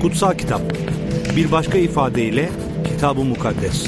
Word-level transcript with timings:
Kutsal 0.00 0.34
kitap. 0.34 0.62
Bir 1.36 1.52
başka 1.52 1.78
ifadeyle 1.78 2.50
Kitab-ı 2.84 3.24
Mukaddes. 3.24 3.86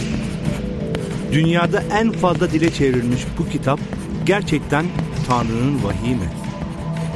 Dünyada 1.32 1.82
en 1.92 2.12
fazla 2.12 2.50
dile 2.50 2.70
çevrilmiş 2.72 3.20
bu 3.38 3.48
kitap 3.48 3.80
gerçekten 4.26 4.86
Tanrı'nın 5.28 5.84
vahiy 5.84 6.14
mi? 6.14 6.30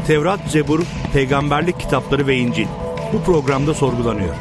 Tevrat, 0.06 0.40
Zebur, 0.50 0.80
peygamberlik 1.12 1.80
kitapları 1.80 2.26
ve 2.26 2.36
İncil 2.36 2.66
bu 3.12 3.22
programda 3.22 3.74
sorgulanıyor. 3.74 4.34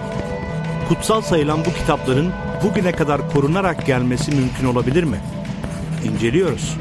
Kutsal 0.89 1.21
sayılan 1.21 1.60
bu 1.65 1.74
kitapların 1.74 2.32
bugüne 2.64 2.92
kadar 2.92 3.32
korunarak 3.32 3.86
gelmesi 3.86 4.32
mümkün 4.32 4.65
olabilir 4.65 5.04
mi? 5.04 5.18
İnceliyoruz. 6.04 6.78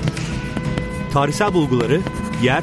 Tarihsel 1.12 1.54
bulguları 1.54 2.00
yer, 2.42 2.62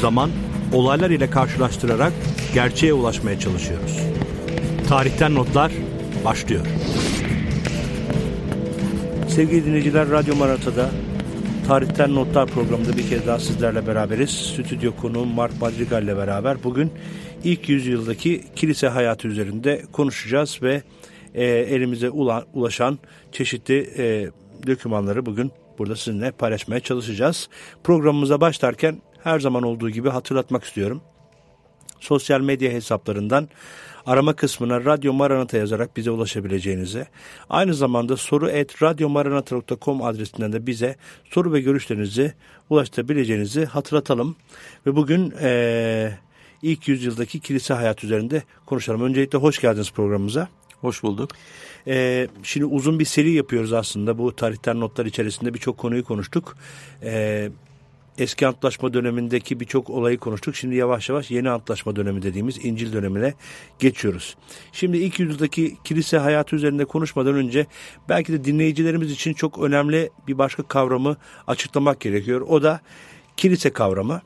zaman, 0.00 0.30
olaylar 0.72 1.10
ile 1.10 1.30
karşılaştırarak 1.30 2.12
gerçeğe 2.54 2.92
ulaşmaya 2.92 3.38
çalışıyoruz. 3.38 4.11
Tarihten 4.88 5.34
notlar 5.34 5.72
başlıyor. 6.24 6.66
Sevgili 9.28 9.66
dinleyiciler, 9.66 10.10
Radyo 10.10 10.36
Marata'da 10.36 10.90
Tarihten 11.68 12.14
Notlar 12.14 12.48
programında 12.48 12.96
bir 12.96 13.08
kez 13.08 13.26
daha 13.26 13.38
sizlerle 13.38 13.86
beraberiz. 13.86 14.30
Stüdyo 14.30 14.96
konuğum 14.96 15.28
Mark 15.28 15.60
Madrigal 15.60 16.02
ile 16.02 16.16
beraber 16.16 16.64
bugün 16.64 16.92
ilk 17.44 17.68
yüzyıldaki 17.68 18.44
kilise 18.56 18.88
hayatı 18.88 19.28
üzerinde 19.28 19.82
konuşacağız 19.92 20.62
ve 20.62 20.82
e, 21.34 21.44
elimize 21.44 22.10
ulaşan 22.54 22.98
çeşitli 23.32 23.90
e, 23.98 24.30
dokümanları 24.66 25.26
bugün 25.26 25.52
burada 25.78 25.96
sizinle 25.96 26.30
paylaşmaya 26.30 26.80
çalışacağız. 26.80 27.48
Programımıza 27.84 28.40
başlarken 28.40 29.02
her 29.22 29.40
zaman 29.40 29.62
olduğu 29.62 29.90
gibi 29.90 30.08
hatırlatmak 30.08 30.64
istiyorum. 30.64 31.02
Sosyal 32.02 32.40
medya 32.40 32.70
hesaplarından 32.70 33.48
arama 34.06 34.32
kısmına 34.32 34.84
Radyo 34.84 35.12
Maranata 35.12 35.56
yazarak 35.56 35.96
bize 35.96 36.10
ulaşabileceğinizi, 36.10 37.06
aynı 37.50 37.74
zamanda 37.74 38.16
soru 38.16 38.48
et 38.48 38.82
radyomaranata.com 38.82 40.02
adresinden 40.02 40.52
de 40.52 40.66
bize 40.66 40.96
soru 41.30 41.52
ve 41.52 41.60
görüşlerinizi 41.60 42.34
ulaştırabileceğinizi 42.70 43.64
hatırlatalım. 43.64 44.36
Ve 44.86 44.96
bugün 44.96 45.34
ee, 45.40 46.12
ilk 46.62 46.88
yüzyıldaki 46.88 47.40
kilise 47.40 47.74
hayat 47.74 48.04
üzerinde 48.04 48.42
konuşalım. 48.66 49.02
Öncelikle 49.02 49.38
hoş 49.38 49.60
geldiniz 49.60 49.92
programımıza. 49.92 50.48
Hoş 50.80 51.02
bulduk. 51.02 51.30
Ee, 51.86 52.28
şimdi 52.42 52.66
uzun 52.66 52.98
bir 52.98 53.04
seri 53.04 53.30
yapıyoruz 53.32 53.72
aslında. 53.72 54.18
Bu 54.18 54.36
tarihten 54.36 54.80
notlar 54.80 55.06
içerisinde 55.06 55.54
birçok 55.54 55.78
konuyu 55.78 56.04
konuştuk. 56.04 56.56
Ee, 57.02 57.50
eski 58.18 58.46
antlaşma 58.46 58.94
dönemindeki 58.94 59.60
birçok 59.60 59.90
olayı 59.90 60.18
konuştuk. 60.18 60.56
Şimdi 60.56 60.74
yavaş 60.74 61.08
yavaş 61.08 61.30
yeni 61.30 61.50
antlaşma 61.50 61.96
dönemi 61.96 62.22
dediğimiz 62.22 62.64
İncil 62.64 62.92
dönemine 62.92 63.34
geçiyoruz. 63.78 64.36
Şimdi 64.72 64.96
ilk 64.96 65.18
yüzyıldaki 65.18 65.76
kilise 65.84 66.18
hayatı 66.18 66.56
üzerinde 66.56 66.84
konuşmadan 66.84 67.34
önce 67.34 67.66
belki 68.08 68.32
de 68.32 68.44
dinleyicilerimiz 68.44 69.10
için 69.10 69.34
çok 69.34 69.58
önemli 69.58 70.10
bir 70.26 70.38
başka 70.38 70.62
kavramı 70.62 71.16
açıklamak 71.46 72.00
gerekiyor. 72.00 72.40
O 72.40 72.62
da 72.62 72.80
kilise 73.36 73.72
kavramı. 73.72 74.22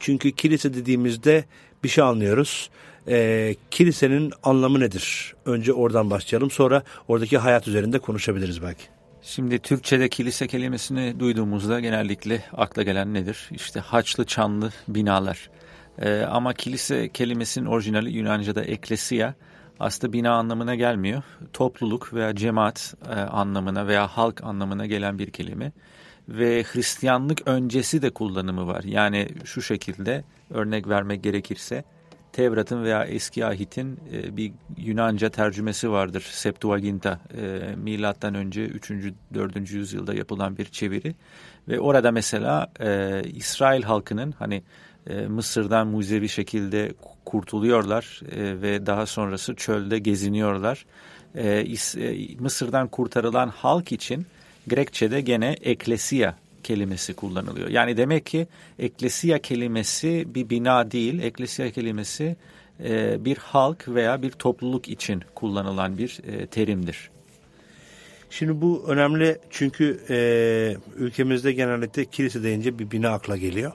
Çünkü 0.00 0.32
kilise 0.32 0.74
dediğimizde 0.74 1.44
bir 1.84 1.88
şey 1.88 2.04
anlıyoruz. 2.04 2.70
E, 3.08 3.54
kilisenin 3.70 4.32
anlamı 4.42 4.80
nedir? 4.80 5.34
Önce 5.44 5.72
oradan 5.72 6.10
başlayalım. 6.10 6.50
Sonra 6.50 6.82
oradaki 7.08 7.38
hayat 7.38 7.68
üzerinde 7.68 7.98
konuşabiliriz 7.98 8.62
belki. 8.62 8.99
Şimdi 9.22 9.58
Türkçe'de 9.58 10.08
kilise 10.08 10.46
kelimesini 10.46 11.20
duyduğumuzda 11.20 11.80
genellikle 11.80 12.44
akla 12.52 12.82
gelen 12.82 13.14
nedir? 13.14 13.48
İşte 13.50 13.80
haçlı 13.80 14.24
çanlı 14.24 14.70
binalar. 14.88 15.50
Ee, 15.98 16.20
ama 16.20 16.54
kilise 16.54 17.08
kelimesinin 17.08 17.66
orijinali 17.66 18.10
Yunanca'da 18.10 18.62
eklesia 18.62 19.34
aslında 19.80 20.12
bina 20.12 20.32
anlamına 20.32 20.74
gelmiyor. 20.74 21.22
Topluluk 21.52 22.14
veya 22.14 22.36
cemaat 22.36 22.94
e, 23.10 23.14
anlamına 23.14 23.86
veya 23.86 24.06
halk 24.06 24.44
anlamına 24.44 24.86
gelen 24.86 25.18
bir 25.18 25.30
kelime. 25.30 25.72
Ve 26.28 26.64
Hristiyanlık 26.72 27.48
öncesi 27.48 28.02
de 28.02 28.10
kullanımı 28.10 28.66
var. 28.66 28.84
Yani 28.84 29.28
şu 29.44 29.62
şekilde 29.62 30.24
örnek 30.50 30.88
vermek 30.88 31.22
gerekirse 31.22 31.84
Tevrat'ın 32.32 32.84
veya 32.84 33.04
Eski 33.04 33.46
Ahit'in 33.46 34.00
e, 34.12 34.36
bir 34.36 34.52
Yunanca 34.76 35.30
tercümesi 35.30 35.90
vardır. 35.90 36.26
Septuaginta, 36.30 37.20
e, 37.36 37.74
milattan 37.76 38.34
önce 38.34 38.64
3. 38.64 38.90
4. 39.34 39.70
yüzyılda 39.70 40.14
yapılan 40.14 40.58
bir 40.58 40.64
çeviri. 40.64 41.14
Ve 41.68 41.80
orada 41.80 42.12
mesela 42.12 42.72
e, 42.80 43.22
İsrail 43.34 43.82
halkının 43.82 44.34
hani 44.38 44.62
e, 45.06 45.14
Mısır'dan 45.26 45.86
mucizevi 45.86 46.28
şekilde 46.28 46.92
kurtuluyorlar 47.24 48.20
e, 48.32 48.62
ve 48.62 48.86
daha 48.86 49.06
sonrası 49.06 49.54
çölde 49.54 49.98
geziniyorlar. 49.98 50.86
E, 51.34 51.64
is, 51.64 51.96
e, 51.96 52.16
Mısır'dan 52.38 52.88
kurtarılan 52.88 53.48
halk 53.48 53.92
için 53.92 54.26
Grekçe'de 54.66 55.20
gene 55.20 55.56
eklesia 55.62 56.34
kelimesi 56.64 57.14
kullanılıyor. 57.14 57.68
Yani 57.68 57.96
demek 57.96 58.26
ki 58.26 58.46
eklesiya 58.78 59.38
kelimesi 59.38 60.24
bir 60.34 60.50
bina 60.50 60.90
değil, 60.90 61.22
eklesiya 61.22 61.70
kelimesi 61.70 62.36
e, 62.84 63.24
bir 63.24 63.36
halk 63.36 63.88
veya 63.88 64.22
bir 64.22 64.30
topluluk 64.30 64.88
için 64.88 65.22
kullanılan 65.34 65.98
bir 65.98 66.20
e, 66.26 66.46
terimdir. 66.46 67.10
Şimdi 68.30 68.60
bu 68.60 68.84
önemli 68.88 69.38
çünkü 69.50 70.00
e, 70.10 70.76
ülkemizde 70.96 71.52
genellikle 71.52 72.04
kilise 72.04 72.42
deyince 72.42 72.78
bir 72.78 72.90
bina 72.90 73.10
akla 73.10 73.36
geliyor. 73.36 73.72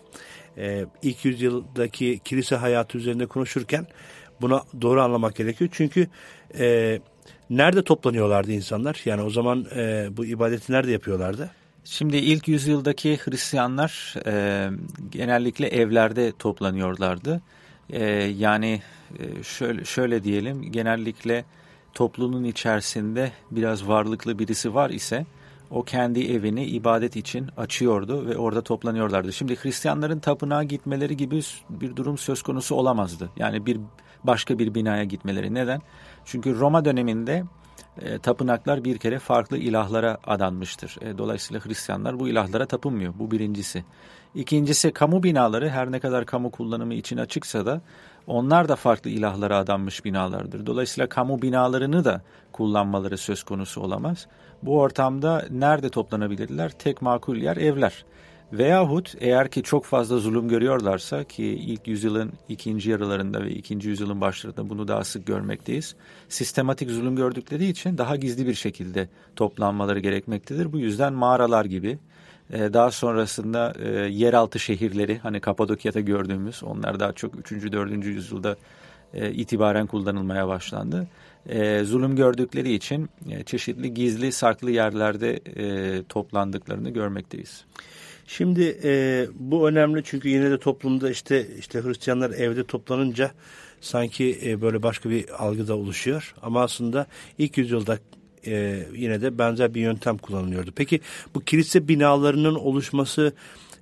E, 0.58 0.86
ilk 1.02 1.26
yüzyıldaki 1.26 2.20
kilise 2.26 2.56
hayatı 2.56 2.98
üzerinde 2.98 3.26
konuşurken 3.26 3.88
buna 4.42 4.64
doğru 4.82 5.02
anlamak 5.02 5.36
gerekiyor. 5.36 5.70
Çünkü 5.74 6.08
e, 6.60 7.00
nerede 7.50 7.84
toplanıyorlardı 7.84 8.52
insanlar? 8.52 9.02
Yani 9.06 9.22
o 9.22 9.30
zaman 9.30 9.66
e, 9.76 10.08
bu 10.12 10.26
ibadeti 10.26 10.72
nerede 10.72 10.92
yapıyorlardı? 10.92 11.50
Şimdi 11.88 12.18
ilk 12.18 12.48
yüzyıldaki 12.48 13.18
Hristiyanlar 13.18 14.16
e, 14.26 14.70
genellikle 15.12 15.68
evlerde 15.68 16.32
toplanıyorlardı. 16.40 17.42
E, 17.90 18.04
yani 18.38 18.82
e, 19.20 19.44
şöyle, 19.44 19.86
şöyle 19.86 20.24
diyelim 20.24 20.72
genellikle 20.72 21.46
toplumun 21.94 22.44
içerisinde 22.44 23.32
biraz 23.52 23.88
varlıklı 23.88 24.40
birisi 24.40 24.76
var 24.76 24.90
ise 24.90 25.26
o 25.72 25.84
kendi 25.84 26.32
evini 26.32 26.66
ibadet 26.66 27.16
için 27.16 27.50
açıyordu 27.58 28.26
ve 28.26 28.38
orada 28.38 28.62
toplanıyorlardı. 28.62 29.34
Şimdi 29.34 29.56
Hristiyanların 29.56 30.20
tapınağa 30.20 30.64
gitmeleri 30.64 31.18
gibi 31.18 31.42
bir 31.70 31.96
durum 31.96 32.18
söz 32.18 32.42
konusu 32.42 32.76
olamazdı. 32.76 33.30
Yani 33.38 33.66
bir 33.66 33.80
başka 34.24 34.60
bir 34.60 34.76
binaya 34.76 35.04
gitmeleri. 35.04 35.54
Neden? 35.54 35.82
Çünkü 36.26 36.60
Roma 36.60 36.86
döneminde 36.86 37.44
e, 38.02 38.20
tapınaklar 38.20 38.84
bir 38.84 38.98
kere 38.98 39.20
farklı 39.20 39.58
ilahlara 39.58 40.18
adanmıştır. 40.28 40.98
E, 41.02 41.18
dolayısıyla 41.18 41.66
Hristiyanlar 41.66 42.20
bu 42.20 42.28
ilahlara 42.28 42.66
tapınmıyor. 42.66 43.14
Bu 43.20 43.32
birincisi. 43.32 43.84
İkincisi 44.36 44.92
kamu 44.92 45.24
binaları 45.24 45.70
her 45.70 45.92
ne 45.92 46.00
kadar 46.00 46.26
kamu 46.26 46.52
kullanımı 46.52 46.94
için 46.94 47.18
açıksa 47.18 47.66
da 47.66 47.82
onlar 48.28 48.70
da 48.70 48.76
farklı 48.76 49.10
ilahlara 49.10 49.58
adanmış 49.58 50.06
binalardır. 50.06 50.66
Dolayısıyla 50.66 51.10
kamu 51.10 51.42
binalarını 51.42 52.06
da 52.06 52.22
kullanmaları 52.52 53.18
söz 53.18 53.44
konusu 53.44 53.82
olamaz. 53.82 54.28
Bu 54.64 54.80
ortamda 54.80 55.46
nerede 55.52 55.90
toplanabilirler? 55.90 56.72
Tek 56.72 57.02
makul 57.02 57.36
yer 57.36 57.58
evler. 57.58 58.06
Veyahut 58.54 59.16
eğer 59.20 59.52
ki 59.52 59.64
çok 59.64 59.86
fazla 59.86 60.18
zulüm 60.18 60.48
görüyorlarsa 60.48 61.24
ki 61.24 61.46
ilk 61.46 61.88
yüzyılın 61.88 62.34
ikinci 62.50 62.92
yarılarında 62.92 63.44
ve 63.44 63.52
ikinci 63.52 63.90
yüzyılın 63.90 64.22
başlarında 64.22 64.70
bunu 64.70 64.88
daha 64.88 65.04
sık 65.04 65.28
görmekteyiz. 65.28 65.96
Sistematik 66.30 66.90
zulüm 66.90 67.16
gördükleri 67.16 67.66
için 67.66 67.98
daha 67.98 68.16
gizli 68.16 68.48
bir 68.48 68.54
şekilde 68.54 69.10
toplanmaları 69.36 70.00
gerekmektedir. 70.00 70.74
Bu 70.74 70.80
yüzden 70.80 71.14
mağaralar 71.14 71.66
gibi 71.66 72.00
e, 72.54 72.74
daha 72.74 72.92
sonrasında 72.92 73.74
e, 73.80 73.90
yeraltı 73.92 74.60
şehirleri 74.60 75.18
hani 75.18 75.40
Kapadokya'da 75.40 76.00
gördüğümüz 76.00 76.64
onlar 76.64 77.00
daha 77.00 77.14
çok 77.14 77.52
3. 77.52 77.72
4. 77.72 78.06
yüzyılda 78.06 78.56
e, 79.14 79.32
itibaren 79.32 79.88
kullanılmaya 79.88 80.48
başlandı. 80.48 81.08
zulüm 81.84 82.16
gördükleri 82.16 82.74
için 82.74 83.10
çeşitli 83.46 83.94
gizli 83.94 84.32
saklı 84.32 84.72
yerlerde 84.72 85.40
toplandıklarını 86.10 86.90
görmekteyiz. 86.90 87.66
Şimdi 88.28 88.80
e, 88.84 89.26
bu 89.34 89.70
önemli 89.70 90.04
çünkü 90.04 90.30
yine 90.30 90.52
de 90.52 90.60
toplumda 90.60 91.10
işte 91.10 91.48
işte 91.60 91.84
Hristiyanlar 91.84 92.32
evde 92.32 92.64
toplanınca 92.64 93.32
sanki 93.82 94.40
e, 94.46 94.62
böyle 94.62 94.84
başka 94.84 95.10
bir 95.10 95.44
algı 95.44 95.68
da 95.68 95.76
oluşuyor. 95.76 96.36
Ama 96.42 96.62
aslında 96.62 97.08
ilk 97.38 97.58
yüzyılda 97.58 98.00
e, 98.48 98.86
yine 98.96 99.22
de 99.22 99.38
benzer 99.38 99.74
bir 99.74 99.82
yöntem 99.82 100.18
kullanılıyordu. 100.18 100.72
Peki 100.76 101.00
bu 101.36 101.42
kilise 101.42 101.88
binalarının 101.88 102.56
oluşması 102.56 103.34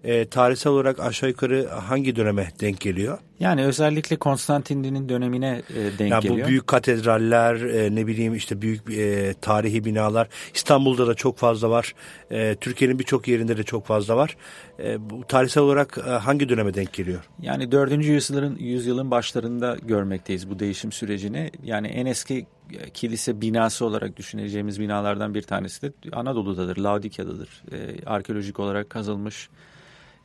e, 0.04 0.26
tarihsel 0.26 0.74
olarak 0.74 1.00
aşağı 1.00 1.30
yukarı 1.30 1.68
hangi 1.68 2.16
döneme 2.16 2.52
denk 2.60 2.80
geliyor? 2.80 3.18
Yani 3.40 3.66
özellikle 3.66 4.16
Konstantin'in 4.16 5.10
dönemine 5.10 5.62
e, 5.70 6.00
denk 6.00 6.12
yani 6.12 6.22
geliyor. 6.24 6.46
Bu 6.46 6.50
büyük 6.50 6.68
katedraller, 6.68 7.56
e, 7.56 7.96
ne 7.96 8.08
bileyim 8.08 8.36
işte 8.36 8.62
büyük 8.62 8.90
e, 8.90 9.34
tarihi 9.42 9.86
binalar. 9.86 10.28
İstanbul'da 10.54 11.08
da 11.08 11.14
çok 11.14 11.38
fazla 11.38 11.70
var. 11.70 11.94
E, 12.32 12.56
Türkiye'nin 12.56 13.00
birçok 13.00 13.28
yerinde 13.28 13.58
de 13.58 13.64
çok 13.64 13.86
fazla 13.86 14.18
var. 14.18 14.38
E, 14.80 15.10
bu 15.10 15.28
tarihsel 15.28 15.64
olarak 15.64 15.98
e, 16.08 16.10
hangi 16.10 16.50
döneme 16.50 16.74
denk 16.74 16.94
geliyor? 16.94 17.24
Yani 17.42 17.72
4. 17.72 18.06
yüzyılın, 18.06 18.56
yüzyılın 18.56 19.12
başlarında 19.12 19.78
görmekteyiz 19.84 20.50
bu 20.50 20.60
değişim 20.60 20.92
sürecini. 20.92 21.52
Yani 21.64 21.88
en 21.88 22.06
eski 22.06 22.46
e, 22.74 22.90
kilise 22.90 23.42
binası 23.42 23.86
olarak 23.86 24.18
düşüneceğimiz 24.18 24.80
binalardan 24.80 25.34
bir 25.34 25.42
tanesi 25.42 25.82
de 25.82 25.92
Anadolu'dadır, 26.12 26.78
Laodikya'dadır. 26.78 27.64
E, 27.72 28.06
arkeolojik 28.06 28.60
olarak 28.60 28.90
kazılmış 28.90 29.50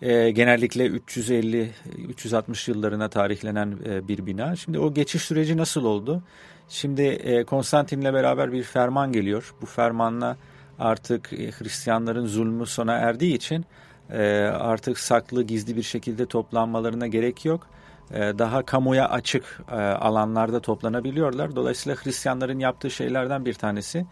e, 0.02 0.30
genellikle 0.30 0.86
350-360 0.86 2.70
yıllarına 2.70 3.08
tarihlenen 3.08 3.76
e, 3.86 4.08
bir 4.08 4.26
bina. 4.26 4.56
Şimdi 4.56 4.78
o 4.78 4.94
geçiş 4.94 5.22
süreci 5.22 5.56
nasıl 5.56 5.84
oldu? 5.84 6.22
Şimdi 6.68 7.02
e, 7.02 7.44
Konstantin'le 7.44 8.14
beraber 8.14 8.52
bir 8.52 8.62
ferman 8.62 9.12
geliyor. 9.12 9.54
Bu 9.62 9.66
fermanla 9.66 10.36
artık 10.78 11.32
e, 11.32 11.50
Hristiyanların 11.50 12.26
zulmü 12.26 12.66
sona 12.66 12.92
erdiği 12.92 13.34
için 13.34 13.64
e, 14.10 14.22
artık 14.42 14.98
saklı 14.98 15.42
gizli 15.42 15.76
bir 15.76 15.82
şekilde 15.82 16.26
toplanmalarına 16.26 17.06
gerek 17.06 17.44
yok. 17.44 17.66
E, 18.10 18.18
daha 18.18 18.62
kamuya 18.62 19.08
açık 19.08 19.60
e, 19.70 19.74
alanlarda 19.74 20.60
toplanabiliyorlar. 20.60 21.56
Dolayısıyla 21.56 21.96
Hristiyanların 22.04 22.58
yaptığı 22.58 22.90
şeylerden 22.90 23.44
bir 23.44 23.54
tanesi 23.54 24.06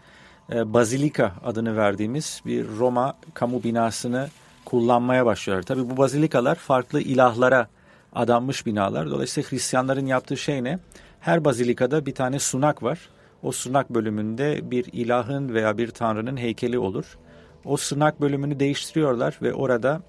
e, 0.53 0.73
Bazilika 0.73 1.31
adını 1.45 1.77
verdiğimiz 1.77 2.41
bir 2.45 2.67
Roma 2.67 3.13
kamu 3.33 3.63
binasını 3.63 4.29
kullanmaya 4.67 5.25
başlıyorlar. 5.25 5.63
Tabi 5.63 5.89
bu 5.89 5.97
bazilikalar 5.97 6.55
farklı 6.55 7.01
ilahlara 7.01 7.67
adanmış 8.13 8.65
binalar. 8.65 9.09
Dolayısıyla 9.09 9.49
Hristiyanların 9.49 10.05
yaptığı 10.05 10.37
şey 10.37 10.63
ne? 10.63 10.79
Her 11.19 11.45
bazilikada 11.45 12.05
bir 12.05 12.15
tane 12.15 12.39
sunak 12.39 12.83
var. 12.83 13.09
O 13.43 13.51
sunak 13.51 13.89
bölümünde 13.89 14.71
bir 14.71 14.85
ilahın 14.93 15.53
veya 15.53 15.77
bir 15.77 15.87
tanrının 15.87 16.37
heykeli 16.37 16.79
olur. 16.79 17.17
O 17.65 17.77
sunak 17.77 18.21
bölümünü 18.21 18.59
değiştiriyorlar 18.59 19.39
ve 19.41 19.53
orada 19.53 20.01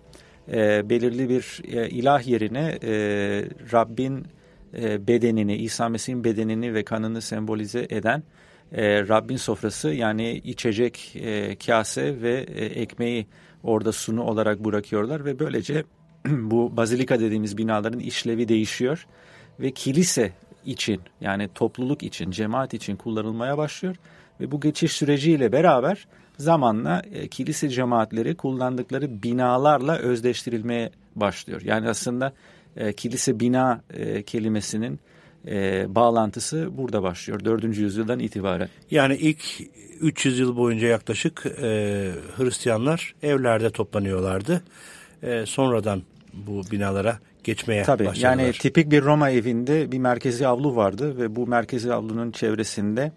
e, 0.53 0.91
belirli 0.91 1.29
bir 1.29 1.63
e, 1.73 1.89
ilah 1.89 2.27
yerine 2.27 2.79
e, 2.83 2.93
Rabbin 3.73 4.27
e, 4.75 5.07
bedenini, 5.09 5.57
İsa 5.57 5.89
Mesih'in 5.89 6.25
bedenini 6.25 6.75
ve 6.75 6.85
kanını 6.85 7.21
sembolize 7.21 7.87
eden 7.91 8.23
e, 8.73 9.09
Rabbin 9.09 9.37
sofrası 9.37 9.89
yani 9.89 10.33
içecek 10.45 11.17
e, 11.17 11.57
kase 11.57 12.23
ve 12.23 12.47
e, 12.55 12.65
ekmeği 12.65 13.27
orada 13.63 13.93
sunu 13.93 14.23
olarak 14.23 14.65
bırakıyorlar 14.65 15.25
ve 15.25 15.39
böylece 15.39 15.85
bu 16.27 16.77
bazilika 16.77 17.21
dediğimiz 17.21 17.59
binaların 17.59 18.01
işlevi 18.01 18.49
değişiyor 18.49 19.07
ve 19.61 19.71
kilise 19.71 20.33
için 20.67 21.01
yani 21.21 21.49
topluluk 21.55 22.03
için, 22.03 22.31
cemaat 22.31 22.75
için 22.75 22.97
kullanılmaya 22.97 23.59
başlıyor 23.59 23.97
ve 24.41 24.51
bu 24.51 24.61
geçiş 24.61 24.93
süreciyle 24.93 25.53
beraber 25.53 26.07
zamanla 26.39 27.03
e, 27.13 27.29
kilise 27.29 27.69
cemaatleri 27.69 28.37
kullandıkları 28.37 29.23
binalarla 29.23 29.97
özdeştirilmeye 29.97 30.91
başlıyor. 31.17 31.63
Yani 31.65 31.89
aslında 31.89 32.33
e, 32.77 32.93
kilise 32.93 33.41
bina 33.41 33.81
e, 33.91 34.23
kelimesinin 34.23 35.01
e, 35.47 35.87
bağlantısı 35.95 36.69
burada 36.79 37.03
başlıyor 37.03 37.45
4. 37.45 37.65
yüzyıldan 37.65 38.19
itibaren. 38.19 38.69
Yani 38.91 39.17
ilk 39.17 39.45
300 40.01 40.39
yıl 40.39 40.57
boyunca 40.57 40.89
yaklaşık 40.89 41.47
e, 41.47 42.11
Hristiyanlar 42.37 43.15
evlerde 43.23 43.71
toplanıyorlardı. 43.71 44.63
E, 45.23 45.47
sonradan 45.47 46.03
bu 46.33 46.63
binalara 46.73 47.19
geçmeye 47.45 47.83
Tabii, 47.83 48.07
başladılar. 48.07 48.31
Yani 48.31 48.53
tipik 48.53 48.91
bir 48.91 49.03
Roma 49.03 49.31
evinde 49.31 49.93
bir 49.93 49.99
merkezi 49.99 50.47
avlu 50.47 50.77
vardı 50.77 51.19
ve 51.19 51.37
bu 51.37 51.47
merkezi 51.47 51.93
avlunun 51.93 52.31
çevresinde 52.31 53.13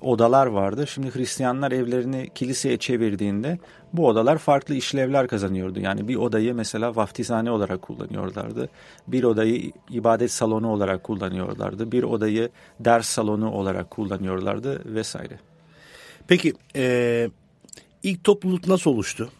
odalar 0.00 0.46
vardı. 0.46 0.86
Şimdi 0.86 1.14
Hristiyanlar 1.14 1.72
evlerini 1.72 2.30
kiliseye 2.34 2.76
çevirdiğinde 2.76 3.58
bu 3.92 4.06
odalar 4.06 4.38
farklı 4.38 4.74
işlevler 4.74 5.28
kazanıyordu. 5.28 5.80
Yani 5.80 6.08
bir 6.08 6.16
odayı 6.16 6.54
mesela 6.54 6.96
vaftizhane 6.96 7.50
olarak 7.50 7.82
kullanıyorlardı. 7.82 8.68
Bir 9.06 9.24
odayı 9.24 9.72
ibadet 9.90 10.30
salonu 10.30 10.72
olarak 10.72 11.04
kullanıyorlardı. 11.04 11.92
Bir 11.92 12.02
odayı 12.02 12.48
ders 12.80 13.06
salonu 13.06 13.52
olarak 13.52 13.90
kullanıyorlardı 13.90 14.94
vesaire. 14.94 15.38
Peki 16.28 16.52
e, 16.76 17.30
ilk 18.02 18.24
topluluk 18.24 18.68
nasıl 18.68 18.90
oluştu? 18.90 19.30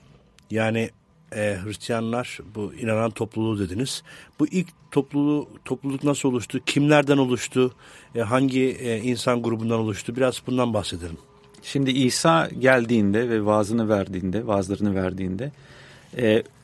Yani 0.51 0.91
e, 1.33 1.57
Hristiyanlar 1.65 2.39
bu 2.55 2.75
inanan 2.75 3.11
topluluğu 3.11 3.59
dediniz. 3.59 4.03
Bu 4.41 4.47
ilk 4.47 4.69
topluluğu, 4.91 5.49
topluluk 5.65 6.05
nasıl 6.05 6.29
oluştu? 6.29 6.61
Kimlerden 6.67 7.19
oluştu? 7.19 7.73
E, 8.15 8.21
hangi 8.21 8.63
e, 8.63 8.99
insan 8.99 9.43
grubundan 9.43 9.79
oluştu? 9.79 10.17
Biraz 10.17 10.43
bundan 10.47 10.75
bahsedelim. 10.75 11.19
Şimdi 11.63 11.91
İsa 11.91 12.49
geldiğinde 12.59 13.29
ve 13.29 13.47
vaazını 13.47 13.89
verdiğinde, 13.89 14.47
vaazlarını 14.47 14.95
verdiğinde 14.95 15.53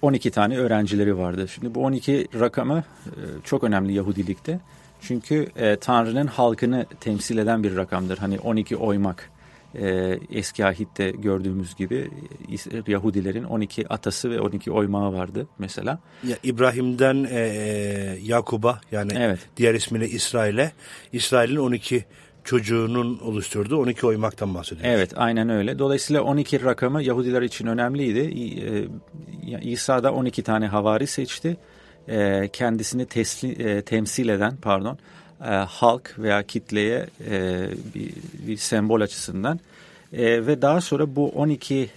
12 0.02 0.28
e, 0.28 0.32
tane 0.32 0.58
öğrencileri 0.58 1.18
vardı. 1.18 1.48
Şimdi 1.48 1.74
bu 1.74 1.84
12 1.84 2.28
rakamı 2.40 2.84
e, 3.06 3.22
çok 3.44 3.64
önemli 3.64 3.92
Yahudilikte. 3.92 4.60
Çünkü 5.00 5.46
e, 5.56 5.76
Tanrı'nın 5.76 6.26
halkını 6.26 6.86
temsil 7.00 7.38
eden 7.38 7.62
bir 7.62 7.76
rakamdır. 7.76 8.18
Hani 8.18 8.38
12 8.38 8.76
oymak 8.76 9.30
e, 9.78 10.18
eski 10.30 10.66
ahitte 10.66 11.10
gördüğümüz 11.10 11.74
gibi 11.76 12.10
Yahudilerin 12.86 13.44
12 13.44 13.88
atası 13.88 14.30
ve 14.30 14.40
12 14.40 14.72
oymağı 14.72 15.12
vardı 15.12 15.46
mesela. 15.58 15.98
Ya 16.24 16.36
İbrahim'den 16.42 17.26
e, 17.30 17.38
Yakub'a 18.22 18.80
yani 18.92 19.12
evet. 19.16 19.38
diğer 19.56 19.74
ismiyle 19.74 20.08
İsrail'e 20.08 20.72
İsrail'in 21.12 21.56
12 21.56 22.04
çocuğunun 22.44 23.18
oluşturduğu 23.18 23.76
12 23.76 24.06
oymaktan 24.06 24.54
bahsediyoruz. 24.54 24.90
Evet 24.94 25.12
aynen 25.16 25.48
öyle. 25.48 25.78
Dolayısıyla 25.78 26.22
12 26.22 26.64
rakamı 26.64 27.02
Yahudiler 27.02 27.42
için 27.42 27.66
önemliydi. 27.66 28.20
E, 29.52 29.60
İsa 29.62 30.02
da 30.02 30.12
12 30.12 30.42
tane 30.42 30.66
havari 30.66 31.06
seçti. 31.06 31.56
E, 32.08 32.48
kendisini 32.52 33.06
tesli, 33.06 33.52
e, 33.52 33.82
temsil 33.82 34.28
eden 34.28 34.56
pardon 34.56 34.98
halk 35.68 36.14
veya 36.18 36.42
kitleye 36.42 37.06
bir, 37.94 38.12
bir 38.46 38.56
sembol 38.56 39.00
açısından 39.00 39.60
ve 40.12 40.62
daha 40.62 40.80
sonra 40.80 41.16
bu 41.16 41.28
12 41.28 41.90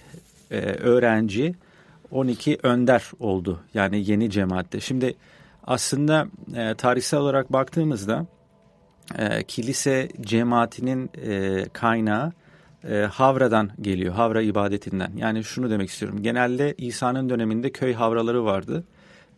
öğrenci 0.80 1.54
12 2.10 2.58
önder 2.62 3.10
oldu 3.20 3.60
yani 3.74 4.10
yeni 4.10 4.30
cemaatte. 4.30 4.80
Şimdi 4.80 5.14
aslında 5.66 6.26
tarihsel 6.78 7.20
olarak 7.20 7.52
baktığımızda 7.52 8.26
e, 9.18 9.42
kilise 9.42 10.08
cemaatinin 10.20 11.10
e, 11.26 11.64
kaynağı 11.72 12.32
e, 12.88 12.96
Havra'dan 12.96 13.70
geliyor. 13.80 14.14
Havra 14.14 14.42
ibadetinden. 14.42 15.12
Yani 15.16 15.44
şunu 15.44 15.70
demek 15.70 15.88
istiyorum. 15.88 16.22
Genelde 16.22 16.74
İsa'nın 16.78 17.30
döneminde 17.30 17.70
köy 17.70 17.94
havraları 17.94 18.44
vardı 18.44 18.84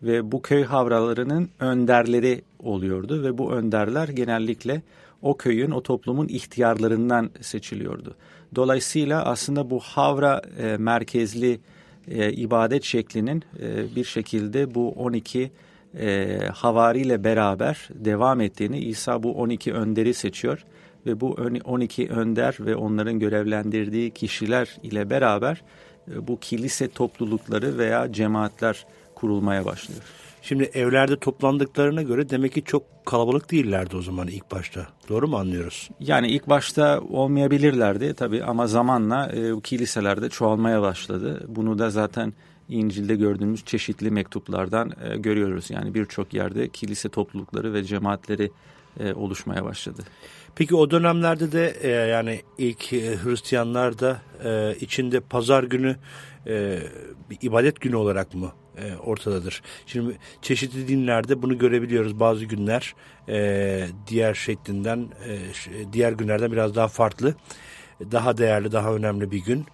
ve 0.03 0.33
bu 0.33 0.43
köy 0.43 0.65
havralarının 0.65 1.51
önderleri 1.61 2.43
oluyordu 2.59 3.23
ve 3.23 3.39
bu 3.39 3.53
önderler 3.53 4.09
genellikle 4.09 4.83
o 5.23 5.37
köyün, 5.37 5.71
o 5.71 5.83
toplumun 5.83 6.29
ihtiyarlarından 6.29 7.31
seçiliyordu. 7.41 8.15
Dolayısıyla 8.55 9.25
aslında 9.25 9.71
bu 9.71 9.81
havra 9.81 10.43
e, 10.59 10.77
merkezli 10.77 11.61
e, 12.09 12.33
ibadet 12.33 12.85
şeklinin 12.85 13.45
e, 13.61 13.97
bir 13.97 14.05
şekilde 14.05 14.75
bu 14.75 14.91
12 14.91 15.51
e, 15.99 16.39
havariyle 16.55 17.25
beraber 17.25 17.89
devam 17.91 18.41
ettiğini 18.41 18.79
İsa 18.79 19.23
bu 19.23 19.33
12 19.33 19.73
önderi 19.73 20.15
seçiyor 20.15 20.65
ve 21.07 21.21
bu 21.21 21.37
12 21.65 22.09
önder 22.09 22.57
ve 22.61 22.77
onların 22.77 23.19
görevlendirdiği 23.19 24.11
kişiler 24.11 24.77
ile 24.83 25.11
beraber 25.11 25.63
e, 26.13 26.29
bu 26.29 26.41
kilise 26.41 26.89
toplulukları 26.89 27.79
veya 27.79 28.13
cemaatler 28.13 28.87
kurulmaya 29.23 29.65
başlıyor. 29.65 30.01
Şimdi 30.43 30.65
evlerde 30.65 31.17
toplandıklarına 31.17 32.03
göre 32.03 32.29
demek 32.31 32.53
ki 32.53 32.63
çok 32.65 32.83
kalabalık 33.07 33.51
değillerdi 33.51 33.97
o 33.97 34.03
zaman 34.03 34.29
ilk 34.29 34.53
başta. 34.53 34.87
Doğru 35.09 35.29
mu 35.29 35.37
anlıyoruz? 35.37 35.89
Yani 36.01 36.29
ilk 36.29 36.49
başta 36.49 37.01
olmayabilirlerdi 37.01 38.15
tabii 38.15 38.45
ama 38.45 38.67
zamanla 38.67 39.33
e, 39.33 39.61
kiliselerde 39.61 40.29
çoğalmaya 40.29 40.83
başladı. 40.83 41.45
Bunu 41.49 41.79
da 41.79 41.91
zaten 41.91 42.33
İncil'de 42.69 43.17
gördüğümüz 43.17 43.65
çeşitli 43.65 44.11
mektuplardan 44.11 44.93
e, 45.05 45.17
görüyoruz. 45.17 45.71
Yani 45.71 45.95
birçok 45.95 46.35
yerde 46.35 46.69
kilise 46.69 47.09
toplulukları 47.09 47.75
ve 47.75 47.85
cemaatleri 47.85 48.51
e, 49.01 49.13
oluşmaya 49.13 49.65
başladı. 49.65 50.03
Peki 50.55 50.77
o 50.77 50.91
dönemlerde 50.91 51.53
de 51.53 51.77
e, 51.81 51.89
yani 51.89 52.41
ilk 52.59 52.93
e, 52.93 53.17
Hristiyanlar 53.25 53.99
da 53.99 54.23
e, 54.45 54.77
içinde 54.81 55.21
pazar 55.21 55.65
günü 55.65 55.97
e, 56.47 56.79
bir 57.31 57.39
ibadet 57.43 57.81
günü 57.81 57.97
olarak 57.97 58.35
mı 58.35 58.53
e, 58.79 58.97
ortadadır? 58.97 59.63
Şimdi 59.87 60.19
çeşitli 60.43 60.89
dinlerde 60.89 61.43
bunu 61.43 61.59
görebiliyoruz. 61.59 62.21
Bazı 62.21 62.45
günler 62.45 62.95
e, 63.29 63.87
diğer 64.07 64.35
şeklinden, 64.35 65.09
e, 65.29 65.39
diğer 65.93 66.13
günlerden 66.13 66.53
biraz 66.53 66.75
daha 66.75 66.89
farklı, 66.89 67.35
daha 68.01 68.39
değerli, 68.39 68.73
daha 68.73 68.95
önemli 68.95 69.31
bir 69.31 69.45
gün 69.45 69.67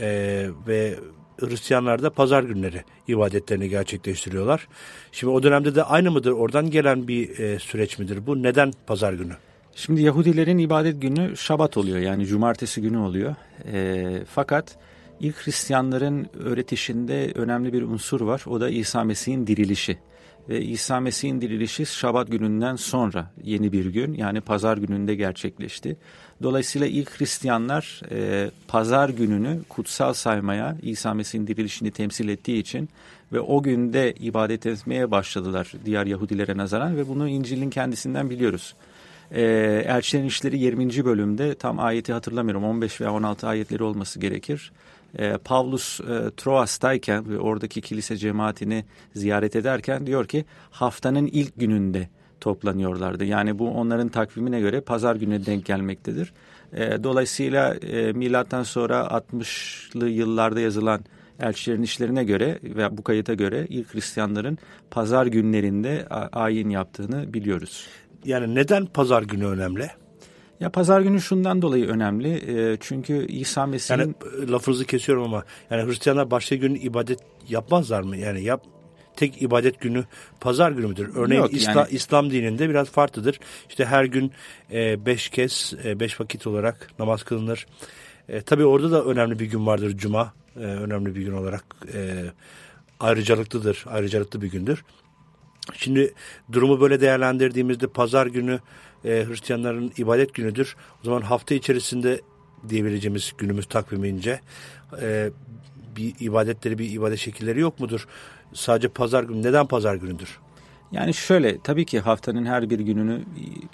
e, 0.00 0.46
ve 0.66 0.94
Hristiyanlar 1.40 2.02
da 2.02 2.10
pazar 2.10 2.42
günleri 2.42 2.84
ibadetlerini 3.08 3.68
gerçekleştiriyorlar. 3.68 4.68
Şimdi 5.12 5.32
o 5.32 5.42
dönemde 5.42 5.74
de 5.74 5.82
aynı 5.82 6.10
mıdır? 6.10 6.30
Oradan 6.30 6.70
gelen 6.70 7.08
bir 7.08 7.38
e, 7.38 7.58
süreç 7.58 7.98
midir 7.98 8.26
bu? 8.26 8.42
Neden 8.42 8.72
pazar 8.86 9.12
günü? 9.12 9.32
Şimdi 9.74 10.02
Yahudilerin 10.02 10.58
ibadet 10.58 11.02
günü 11.02 11.36
Şabat 11.36 11.76
oluyor 11.76 11.98
yani 11.98 12.26
cumartesi 12.26 12.82
günü 12.82 12.98
oluyor. 12.98 13.34
E, 13.72 14.24
fakat 14.30 14.78
ilk 15.20 15.46
Hristiyanların 15.46 16.26
öğretişinde 16.38 17.32
önemli 17.34 17.72
bir 17.72 17.82
unsur 17.82 18.20
var. 18.20 18.42
O 18.46 18.60
da 18.60 18.70
İsa 18.70 19.04
Mesih'in 19.04 19.46
dirilişi. 19.46 19.98
Ve 20.48 20.62
İsa 20.62 21.00
Mesih'in 21.00 21.40
dirilişi 21.40 21.86
Şabat 21.86 22.30
gününden 22.30 22.76
sonra 22.76 23.32
yeni 23.42 23.72
bir 23.72 23.86
gün 23.86 24.14
yani 24.14 24.40
pazar 24.40 24.76
gününde 24.76 25.14
gerçekleşti. 25.14 25.96
Dolayısıyla 26.42 26.86
ilk 26.86 27.20
Hristiyanlar 27.20 28.00
e, 28.10 28.50
pazar 28.68 29.08
gününü 29.08 29.60
kutsal 29.68 30.12
saymaya 30.12 30.76
İsa 30.82 31.14
Mesih'in 31.14 31.46
dirilişini 31.46 31.90
temsil 31.90 32.28
ettiği 32.28 32.58
için 32.58 32.88
ve 33.32 33.40
o 33.40 33.62
günde 33.62 34.12
ibadet 34.12 34.66
etmeye 34.66 35.10
başladılar 35.10 35.72
diğer 35.84 36.06
Yahudilere 36.06 36.56
nazaran 36.56 36.96
ve 36.96 37.08
bunu 37.08 37.28
İncil'in 37.28 37.70
kendisinden 37.70 38.30
biliyoruz. 38.30 38.74
E, 39.30 39.42
Elçilerin 39.86 40.26
İşleri 40.26 40.58
20. 40.58 41.04
bölümde 41.04 41.54
tam 41.54 41.78
ayeti 41.78 42.12
hatırlamıyorum 42.12 42.64
15 42.64 43.00
veya 43.00 43.12
16 43.12 43.48
ayetleri 43.48 43.82
olması 43.82 44.20
gerekir. 44.20 44.72
E, 45.18 45.38
Pavlus 45.44 46.00
e, 46.00 46.04
Troas'tayken 46.36 47.28
ve 47.28 47.38
oradaki 47.38 47.80
kilise 47.80 48.16
cemaatini 48.16 48.84
ziyaret 49.14 49.56
ederken 49.56 50.06
diyor 50.06 50.28
ki 50.28 50.44
haftanın 50.70 51.26
ilk 51.26 51.56
gününde 51.56 52.08
toplanıyorlardı. 52.40 53.24
Yani 53.24 53.58
bu 53.58 53.70
onların 53.70 54.08
takvimine 54.08 54.60
göre 54.60 54.80
pazar 54.80 55.16
günü 55.16 55.46
denk 55.46 55.66
gelmektedir. 55.66 56.32
E, 56.72 57.04
dolayısıyla 57.04 57.74
e, 57.74 58.12
milattan 58.12 58.62
sonra 58.62 59.00
60'lı 59.00 60.08
yıllarda 60.08 60.60
yazılan 60.60 61.04
elçilerin 61.40 61.82
işlerine 61.82 62.24
göre 62.24 62.58
ve 62.62 62.96
bu 62.96 63.02
kayıta 63.02 63.34
göre 63.34 63.66
ilk 63.68 63.94
Hristiyanların 63.94 64.58
pazar 64.90 65.26
günlerinde 65.26 66.06
ayin 66.32 66.70
yaptığını 66.70 67.34
biliyoruz. 67.34 67.86
Yani 68.24 68.54
neden 68.54 68.86
pazar 68.86 69.22
günü 69.22 69.46
önemli? 69.46 69.90
Ya 70.60 70.70
pazar 70.70 71.00
günü 71.00 71.20
şundan 71.20 71.62
dolayı 71.62 71.86
önemli. 71.88 72.32
E, 72.32 72.76
çünkü 72.80 73.26
İsa 73.26 73.66
Mesih'in... 73.66 73.98
Yani 73.98 74.14
e, 74.44 74.48
lafınızı 74.48 74.84
kesiyorum 74.84 75.24
ama 75.24 75.44
yani 75.70 75.88
Hristiyanlar 75.88 76.30
başka 76.30 76.56
gün 76.56 76.74
ibadet 76.74 77.20
yapmazlar 77.48 78.00
mı? 78.00 78.16
Yani 78.16 78.42
yap 78.42 78.64
tek 79.16 79.42
ibadet 79.42 79.80
günü 79.80 80.04
pazar 80.40 80.70
günü 80.70 80.86
müdür? 80.86 81.16
Örneğin 81.16 81.40
Yok, 81.40 81.52
İsla, 81.52 81.72
yani... 81.72 81.88
İslam 81.90 82.30
dininde 82.30 82.68
biraz 82.68 82.90
farklıdır. 82.90 83.40
İşte 83.68 83.84
her 83.84 84.04
gün 84.04 84.32
e, 84.72 85.06
beş 85.06 85.28
kez, 85.28 85.74
e, 85.84 86.00
beş 86.00 86.20
vakit 86.20 86.46
olarak 86.46 86.88
namaz 86.98 87.22
kılınır. 87.22 87.66
E, 88.28 88.40
tabii 88.40 88.64
orada 88.64 88.90
da 88.90 89.04
önemli 89.04 89.38
bir 89.38 89.46
gün 89.46 89.66
vardır 89.66 89.96
Cuma. 89.96 90.32
E, 90.56 90.60
önemli 90.60 91.14
bir 91.14 91.22
gün 91.22 91.32
olarak 91.32 91.64
e, 91.94 92.24
ayrıcalıklıdır, 93.00 93.84
ayrıcalıklı 93.88 94.42
bir 94.42 94.50
gündür. 94.50 94.84
Şimdi 95.74 96.14
durumu 96.52 96.80
böyle 96.80 97.00
değerlendirdiğimizde 97.00 97.86
pazar 97.86 98.26
günü 98.26 98.60
e, 99.06 99.24
Hristiyanların 99.24 99.92
ibadet 99.96 100.34
günüdür. 100.34 100.76
O 101.02 101.04
zaman 101.04 101.20
hafta 101.20 101.54
içerisinde 101.54 102.20
diyebileceğimiz 102.68 103.32
günümüz 103.38 103.66
takvimince 103.66 104.40
e, 105.02 105.30
bir 105.96 106.14
ibadetleri, 106.20 106.78
bir 106.78 106.92
ibadet 106.92 107.18
şekilleri 107.18 107.60
yok 107.60 107.80
mudur? 107.80 108.06
Sadece 108.52 108.88
pazar 108.88 109.24
günü. 109.24 109.42
Neden 109.42 109.66
pazar 109.66 109.94
günüdür? 109.94 110.38
Yani 110.92 111.14
şöyle 111.14 111.58
tabii 111.60 111.84
ki 111.84 112.00
haftanın 112.00 112.44
her 112.44 112.70
bir 112.70 112.80
gününü 112.80 113.22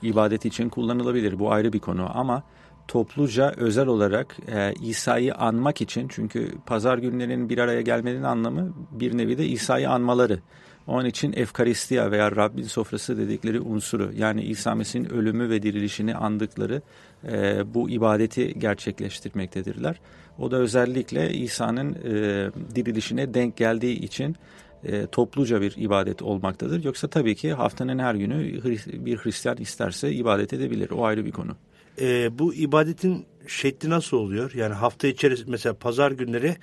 ibadet 0.03 0.45
için 0.45 0.69
kullanılabilir. 0.69 1.39
Bu 1.39 1.53
ayrı 1.53 1.73
bir 1.73 1.79
konu 1.79 2.19
ama 2.19 2.43
topluca 2.89 3.55
özel 3.57 3.87
olarak 3.87 4.37
e, 4.55 4.73
İsa'yı 4.83 5.35
anmak 5.35 5.81
için 5.81 6.09
çünkü 6.09 6.53
pazar 6.67 6.99
günlerinin 6.99 7.49
bir 7.49 7.59
araya 7.59 7.81
gelmenin 7.81 8.23
anlamı 8.23 8.75
bir 8.91 9.19
nevi 9.19 9.39
de 9.39 9.47
İsa'yı 9.47 9.91
anmaları. 9.91 10.39
Onun 10.87 11.05
için 11.05 11.33
Efkaristiya 11.37 12.11
veya 12.11 12.37
Rabbin 12.37 12.63
sofrası 12.63 13.19
dedikleri 13.19 13.61
unsuru 13.61 14.11
yani 14.17 14.43
İsa 14.43 14.75
Mesih'in 14.75 15.05
ölümü 15.05 15.51
ve 15.51 15.63
dirilişini 15.63 16.15
andıkları 16.15 16.83
e, 17.29 17.63
bu 17.75 17.91
ibadeti 17.91 18.59
gerçekleştirmektedirler. 18.59 20.01
O 20.39 20.51
da 20.51 20.57
özellikle 20.57 21.33
İsa'nın 21.33 21.95
e, 21.95 22.51
dirilişine 22.75 23.35
denk 23.35 23.57
geldiği 23.57 23.99
için 24.01 24.37
e, 24.85 25.07
topluca 25.07 25.61
bir 25.61 25.75
ibadet 25.77 26.23
olmaktadır. 26.23 26.85
Yoksa 26.85 27.09
tabii 27.09 27.35
ki 27.35 27.53
haftanın 27.53 27.99
her 27.99 28.15
günü 28.15 28.63
bir 29.07 29.17
Hristiyan 29.17 29.57
isterse 29.57 30.13
ibadet 30.13 30.53
edebilir. 30.53 30.91
O 30.91 31.05
ayrı 31.05 31.25
bir 31.25 31.33
konu. 31.33 31.57
E, 32.01 32.39
bu 32.39 32.55
ibadetin 32.55 33.27
şekli 33.47 33.91
nasıl 33.91 34.17
oluyor? 34.17 34.53
Yani 34.55 34.75
hafta 34.75 35.09
içerisinde 35.09 35.51
mesela 35.51 35.75
pazar 35.75 36.11
günleri 36.11 36.57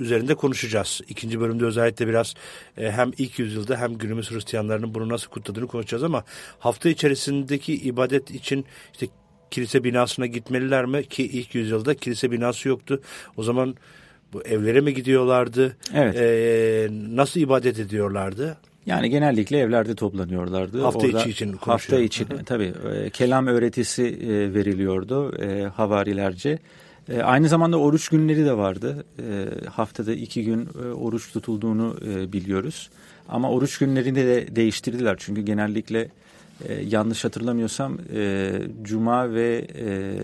üzerinde 0.00 0.34
konuşacağız. 0.34 1.00
İkinci 1.08 1.40
bölümde 1.40 1.64
özellikle 1.64 2.08
biraz 2.08 2.34
e, 2.78 2.90
hem 2.90 3.10
ilk 3.18 3.38
yüzyılda 3.38 3.76
hem 3.76 3.98
günümüz 3.98 4.30
Hristiyanlarının 4.30 4.94
bunu 4.94 5.08
nasıl 5.08 5.30
kutladığını 5.30 5.66
konuşacağız 5.66 6.04
ama 6.04 6.24
hafta 6.58 6.88
içerisindeki 6.88 7.74
ibadet 7.74 8.30
için 8.30 8.64
işte 8.92 9.06
kilise 9.50 9.84
binasına 9.84 10.26
gitmeliler 10.26 10.84
mi? 10.84 11.04
Ki 11.04 11.22
ilk 11.26 11.54
yüzyılda 11.54 11.94
kilise 11.94 12.30
binası 12.30 12.68
yoktu. 12.68 13.00
O 13.36 13.42
zaman 13.42 13.74
bu 14.32 14.42
evlere 14.42 14.80
mi 14.80 14.94
gidiyorlardı? 14.94 15.76
Evet. 15.94 16.16
Ee, 16.16 16.88
nasıl 16.90 17.40
ibadet 17.40 17.78
ediyorlardı? 17.78 18.56
Yani 18.86 19.10
genellikle 19.10 19.58
evlerde 19.58 19.94
toplanıyorlardı. 19.94 20.82
Hafta 20.82 21.06
Orada, 21.06 21.20
içi 21.20 21.30
için 21.30 21.52
Hafta 21.52 21.98
için 21.98 22.28
tabii 22.46 22.72
e, 22.94 23.10
kelam 23.10 23.46
öğretisi 23.46 24.02
e, 24.02 24.54
veriliyordu 24.54 25.42
e, 25.42 25.62
havarilerce. 25.62 26.58
E, 27.08 27.22
aynı 27.22 27.48
zamanda 27.48 27.76
oruç 27.76 28.08
günleri 28.08 28.44
de 28.44 28.56
vardı. 28.56 29.04
E, 29.18 29.48
haftada 29.68 30.12
iki 30.12 30.44
gün 30.44 30.68
e, 30.84 30.86
oruç 30.88 31.32
tutulduğunu 31.32 31.96
e, 32.06 32.32
biliyoruz. 32.32 32.90
Ama 33.28 33.50
oruç 33.50 33.78
günlerini 33.78 34.16
de 34.16 34.56
değiştirdiler. 34.56 35.16
Çünkü 35.18 35.40
genellikle 35.40 36.08
e, 36.68 36.74
yanlış 36.74 37.24
hatırlamıyorsam 37.24 37.98
e, 38.14 38.52
cuma 38.82 39.34
ve 39.34 39.66
e, 39.78 40.14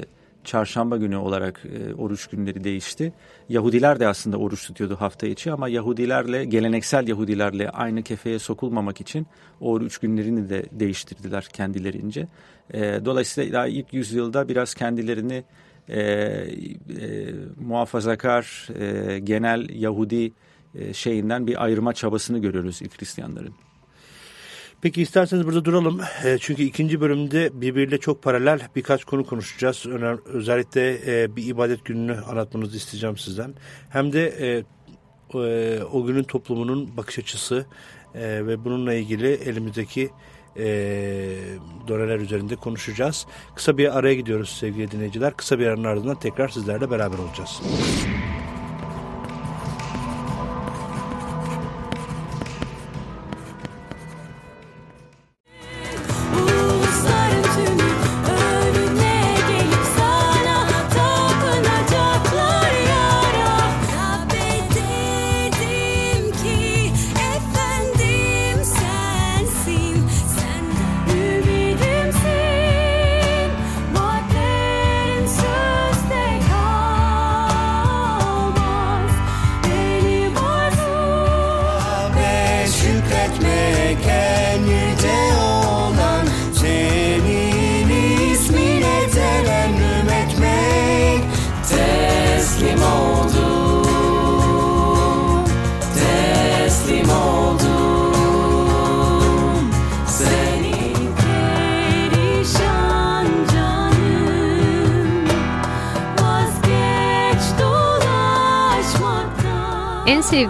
çarşamba 0.44 0.96
günü 0.96 1.16
olarak 1.16 1.62
e, 1.64 1.94
oruç 1.94 2.26
günleri 2.26 2.64
değişti. 2.64 3.12
Yahudiler 3.48 4.00
de 4.00 4.08
aslında 4.08 4.36
oruç 4.36 4.66
tutuyordu 4.66 4.96
hafta 5.00 5.26
içi 5.26 5.52
ama 5.52 5.68
Yahudilerle, 5.68 6.44
geleneksel 6.44 7.08
Yahudilerle 7.08 7.70
aynı 7.70 8.02
kefeye 8.02 8.38
sokulmamak 8.38 9.00
için 9.00 9.26
oruç 9.60 9.98
günlerini 9.98 10.50
de 10.50 10.66
değiştirdiler 10.72 11.44
kendilerince. 11.52 12.26
E, 12.74 12.80
dolayısıyla 13.04 13.66
ilk 13.66 13.92
yüzyılda 13.92 14.48
biraz 14.48 14.74
kendilerini 14.74 15.44
e, 15.88 16.00
e, 16.00 16.46
muhafazakar, 17.60 18.68
e, 18.80 19.18
genel 19.18 19.68
Yahudi 19.68 20.32
e, 20.74 20.94
şeyinden 20.94 21.46
bir 21.46 21.64
ayırma 21.64 21.92
çabasını 21.92 22.38
görüyoruz 22.38 22.82
ilk 22.82 23.00
Hristiyanların. 23.00 23.54
Peki 24.82 25.02
isterseniz 25.02 25.46
burada 25.46 25.64
duralım. 25.64 26.00
E, 26.24 26.38
çünkü 26.40 26.62
ikinci 26.62 27.00
bölümde 27.00 27.60
birbiriyle 27.60 27.98
çok 27.98 28.22
paralel 28.22 28.60
birkaç 28.76 29.04
konu 29.04 29.26
konuşacağız. 29.26 29.86
Öner, 29.86 30.16
özellikle 30.24 30.98
e, 31.22 31.36
bir 31.36 31.46
ibadet 31.46 31.84
gününü 31.84 32.16
anlatmanızı 32.16 32.76
isteyeceğim 32.76 33.16
sizden. 33.16 33.54
Hem 33.88 34.12
de 34.12 34.28
e, 34.28 34.64
e, 35.34 35.82
o 35.92 36.04
günün 36.04 36.22
toplumunun 36.22 36.96
bakış 36.96 37.18
açısı 37.18 37.66
e, 38.14 38.46
ve 38.46 38.64
bununla 38.64 38.94
ilgili 38.94 39.28
elimizdeki 39.28 40.10
e, 40.58 40.66
doneler 41.88 42.18
üzerinde 42.18 42.56
konuşacağız. 42.56 43.26
Kısa 43.54 43.78
bir 43.78 43.98
araya 43.98 44.14
gidiyoruz 44.14 44.48
sevgili 44.48 44.90
dinleyiciler. 44.90 45.34
Kısa 45.36 45.58
bir 45.58 45.66
aranın 45.66 45.84
ardından 45.84 46.18
tekrar 46.18 46.48
sizlerle 46.48 46.90
beraber 46.90 47.18
olacağız. 47.18 47.60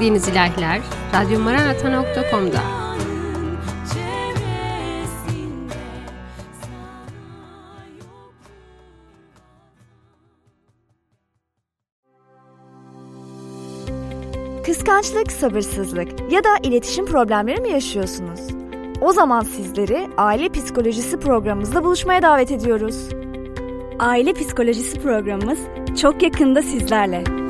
Sevdiğiniz 0.07 0.29
ilahiler 0.29 0.81
radyomaranata.com'da. 1.15 2.61
Kıskançlık, 14.67 15.33
sabırsızlık 15.33 16.33
ya 16.33 16.45
da 16.45 16.49
iletişim 16.63 17.07
problemleri 17.07 17.61
mi 17.61 17.71
yaşıyorsunuz? 17.71 18.41
O 19.01 19.13
zaman 19.13 19.41
sizleri 19.41 20.09
Aile 20.17 20.49
Psikolojisi 20.49 21.21
programımızda 21.21 21.85
buluşmaya 21.85 22.23
davet 22.23 22.51
ediyoruz. 22.51 23.09
Aile 23.99 24.33
Psikolojisi 24.33 25.01
programımız 25.01 25.59
çok 26.01 26.23
yakında 26.23 26.63
sizlerle. 26.63 27.46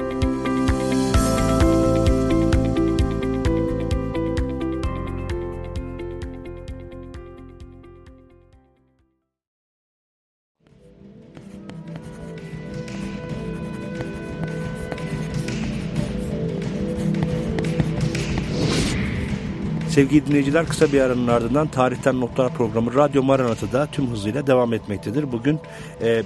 Sevgili 19.96 20.26
dinleyiciler 20.26 20.66
kısa 20.66 20.92
bir 20.92 21.00
aranın 21.00 21.26
ardından 21.26 21.68
Tarihten 21.68 22.20
Notlar 22.20 22.54
programı 22.54 22.94
Radyo 22.94 23.22
Maranata'da 23.22 23.86
tüm 23.86 24.06
hızıyla 24.06 24.46
devam 24.46 24.72
etmektedir. 24.72 25.32
Bugün 25.32 25.60
e, 26.00 26.08
e, 26.08 26.22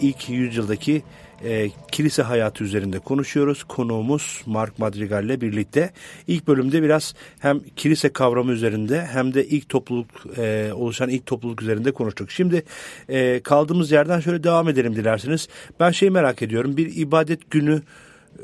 ilk 0.00 0.28
yüzyıldaki 0.28 1.02
e, 1.44 1.70
kilise 1.92 2.22
hayatı 2.22 2.64
üzerinde 2.64 2.98
konuşuyoruz. 2.98 3.64
Konuğumuz 3.64 4.42
Mark 4.46 4.78
Madrigal 4.78 5.24
ile 5.24 5.40
birlikte. 5.40 5.90
İlk 6.26 6.48
bölümde 6.48 6.82
biraz 6.82 7.14
hem 7.38 7.60
kilise 7.76 8.12
kavramı 8.12 8.52
üzerinde 8.52 9.06
hem 9.06 9.34
de 9.34 9.46
ilk 9.46 9.68
topluluk 9.68 10.08
e, 10.38 10.70
oluşan 10.74 11.08
ilk 11.08 11.26
topluluk 11.26 11.62
üzerinde 11.62 11.92
konuştuk. 11.92 12.30
Şimdi 12.30 12.64
e, 13.08 13.40
kaldığımız 13.42 13.90
yerden 13.90 14.20
şöyle 14.20 14.44
devam 14.44 14.68
edelim 14.68 14.96
dilerseniz. 14.96 15.48
Ben 15.80 15.90
şeyi 15.90 16.10
merak 16.10 16.42
ediyorum. 16.42 16.76
Bir 16.76 16.96
ibadet 16.96 17.50
günü 17.50 17.82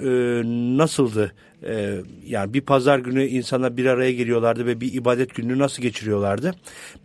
e, 0.02 0.08
nasıldı? 0.78 1.32
E, 1.62 2.00
yani 2.26 2.54
bir 2.54 2.60
pazar 2.60 2.98
günü 2.98 3.26
insanlar 3.26 3.76
bir 3.76 3.86
araya 3.86 4.12
geliyorlardı 4.12 4.66
ve 4.66 4.80
bir 4.80 4.94
ibadet 4.94 5.34
gününü 5.34 5.58
nasıl 5.58 5.82
geçiriyorlardı? 5.82 6.54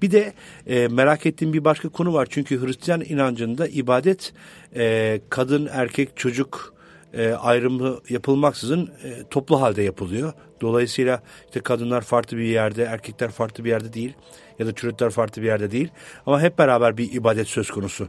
Bir 0.01 0.11
de 0.11 0.33
e, 0.67 0.87
merak 0.87 1.25
ettiğim 1.25 1.53
bir 1.53 1.65
başka 1.65 1.89
konu 1.89 2.13
var. 2.13 2.27
Çünkü 2.29 2.65
Hristiyan 2.65 3.01
inancında 3.01 3.67
ibadet 3.67 4.33
e, 4.75 5.21
kadın, 5.29 5.69
erkek, 5.71 6.17
çocuk 6.17 6.73
e, 7.13 7.31
ayrımı 7.31 7.99
yapılmaksızın 8.09 8.89
e, 9.03 9.23
toplu 9.29 9.61
halde 9.61 9.81
yapılıyor. 9.81 10.33
Dolayısıyla 10.61 11.23
işte 11.45 11.59
kadınlar 11.59 12.01
farklı 12.01 12.37
bir 12.37 12.43
yerde, 12.43 12.83
erkekler 12.83 13.31
farklı 13.31 13.63
bir 13.63 13.69
yerde 13.69 13.93
değil 13.93 14.13
ya 14.59 14.65
da 14.65 14.73
çocuklar 14.73 15.09
farklı 15.09 15.41
bir 15.41 15.47
yerde 15.47 15.71
değil. 15.71 15.89
Ama 16.25 16.41
hep 16.41 16.57
beraber 16.57 16.97
bir 16.97 17.13
ibadet 17.13 17.47
söz 17.47 17.71
konusu. 17.71 18.07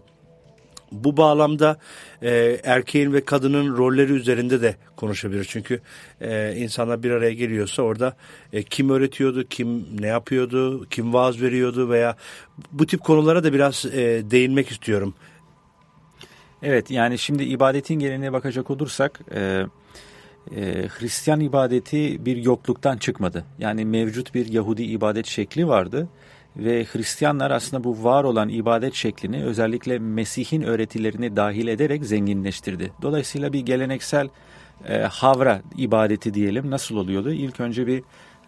Bu 0.95 1.17
bağlamda 1.17 1.79
e, 2.23 2.61
erkeğin 2.65 3.13
ve 3.13 3.25
kadının 3.25 3.77
rolleri 3.77 4.13
üzerinde 4.13 4.63
de 4.63 4.77
konuşabilir. 4.97 5.47
Çünkü 5.49 5.81
e, 6.21 6.55
insanlar 6.57 7.03
bir 7.03 7.11
araya 7.11 7.35
geliyorsa 7.35 7.83
orada 7.83 8.17
e, 8.53 8.63
kim 8.63 8.91
öğretiyordu, 8.91 9.45
kim 9.49 9.87
ne 10.01 10.07
yapıyordu, 10.07 10.87
kim 10.89 11.13
vaaz 11.13 11.43
veriyordu 11.43 11.91
veya 11.91 12.17
bu 12.73 12.87
tip 12.87 13.05
konulara 13.05 13.45
da 13.45 13.53
biraz 13.53 13.87
e, 13.87 14.23
değinmek 14.31 14.71
istiyorum. 14.71 15.15
Evet 16.63 16.91
yani 16.91 17.19
şimdi 17.19 17.45
ibadetin 17.45 17.95
geleneğine 17.95 18.33
bakacak 18.33 18.71
olursak 18.71 19.21
e, 19.35 19.67
e, 20.57 20.89
Hristiyan 20.89 21.41
ibadeti 21.41 22.27
bir 22.27 22.37
yokluktan 22.37 22.97
çıkmadı. 22.97 23.45
Yani 23.59 23.85
mevcut 23.85 24.35
bir 24.35 24.53
Yahudi 24.53 24.83
ibadet 24.83 25.27
şekli 25.27 25.69
vardı 25.69 26.09
ve 26.57 26.85
Hristiyanlar 26.85 27.51
aslında 27.51 27.85
bu 27.85 28.05
var 28.05 28.25
olan 28.25 28.49
ibadet 28.49 28.95
şeklini 28.95 29.45
özellikle 29.45 29.99
Mesih'in 29.99 30.63
öğretilerini 30.63 31.37
dahil 31.37 31.69
ederek 31.69 32.05
zenginleştirdi. 32.05 32.93
Dolayısıyla 33.03 33.53
bir 33.53 33.61
geleneksel 33.61 34.29
e, 34.89 34.99
havra 34.99 35.63
ibadeti 35.77 36.35
diyelim 36.35 36.71
nasıl 36.71 36.97
oluyordu? 36.97 37.33
İlk 37.33 37.61
önce 37.61 37.87
bir 37.87 38.03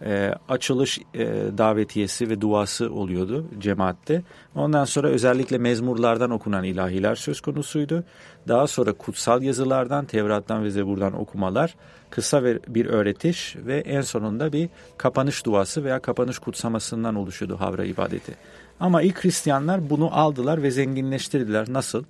e, 0.05 0.33
açılış 0.49 0.99
e, 1.13 1.25
davetiyesi 1.57 2.29
ve 2.29 2.41
duası 2.41 2.93
oluyordu 2.93 3.45
cemaatte. 3.59 4.23
Ondan 4.55 4.85
sonra 4.85 5.07
özellikle 5.07 5.57
mezmurlardan 5.57 6.31
okunan 6.31 6.63
ilahiler 6.63 7.15
söz 7.15 7.41
konusuydu. 7.41 8.03
Daha 8.47 8.67
sonra 8.67 8.93
kutsal 8.93 9.41
yazılardan, 9.41 10.05
Tevrat'tan 10.05 10.63
ve 10.63 10.69
Zebur'dan 10.69 11.13
okumalar, 11.13 11.75
kısa 12.09 12.43
bir 12.45 12.85
öğretiş 12.85 13.55
ve 13.55 13.77
en 13.77 14.01
sonunda 14.01 14.53
bir 14.53 14.69
kapanış 14.97 15.45
duası 15.45 15.83
veya 15.83 15.99
kapanış 15.99 16.39
kutsamasından 16.39 17.15
oluşuyordu 17.15 17.59
havra 17.59 17.85
ibadeti. 17.85 18.35
Ama 18.79 19.01
ilk 19.01 19.23
Hristiyanlar 19.23 19.89
bunu 19.89 20.15
aldılar 20.17 20.63
ve 20.63 20.71
zenginleştirdiler. 20.71 21.65
Nasıl? 21.69 22.03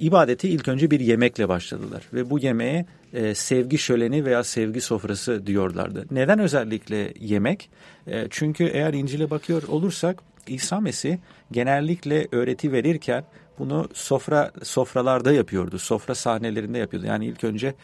İbadeti 0.00 0.48
ilk 0.48 0.68
önce 0.68 0.90
bir 0.90 1.00
yemekle 1.00 1.48
başladılar 1.48 2.02
ve 2.12 2.30
bu 2.30 2.38
yemeğe 2.38 2.86
e, 3.12 3.34
sevgi 3.34 3.78
şöleni 3.78 4.24
veya 4.24 4.44
sevgi 4.44 4.80
sofrası 4.80 5.46
diyorlardı. 5.46 6.04
Neden 6.10 6.38
özellikle 6.38 7.14
yemek? 7.20 7.70
E, 8.06 8.26
çünkü 8.30 8.64
eğer 8.64 8.94
İncil'e 8.94 9.30
bakıyor 9.30 9.62
olursak 9.68 10.22
İsa 10.46 10.80
Mesih 10.80 11.16
genellikle 11.52 12.28
öğreti 12.32 12.72
verirken 12.72 13.24
bunu 13.58 13.88
sofra 13.94 14.50
sofralarda 14.62 15.32
yapıyordu. 15.32 15.78
Sofra 15.78 16.14
sahnelerinde 16.14 16.78
yapıyordu. 16.78 17.06
Yani 17.06 17.26
ilk 17.26 17.44
önce 17.44 17.74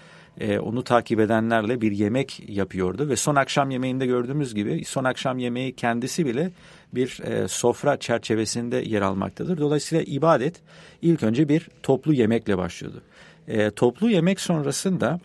e, 0.41 0.59
onu 0.59 0.85
takip 0.85 1.21
edenlerle 1.21 1.81
bir 1.81 1.93
yemek 1.93 2.43
yapıyordu 2.49 3.09
ve 3.09 3.17
son 3.17 3.35
akşam 3.35 3.71
yemeğinde 3.71 4.07
gördüğümüz 4.07 4.55
gibi 4.55 4.85
son 4.85 5.05
akşam 5.05 5.39
yemeği 5.39 5.77
kendisi 5.77 6.27
bile 6.27 6.51
bir 6.93 7.21
e, 7.23 7.49
sofra 7.49 7.97
çerçevesinde 7.97 8.77
yer 8.77 9.03
almaktadır. 9.03 9.59
Dolayısıyla 9.59 10.05
ibadet 10.07 10.61
ilk 11.03 11.23
önce 11.23 11.49
bir 11.49 11.69
toplu 11.83 12.15
yemekle 12.15 12.59
başlıyordu. 12.59 13.03
E, 13.49 13.71
toplu 13.71 14.11
yemek 14.11 14.41
sonrasında 14.41 15.21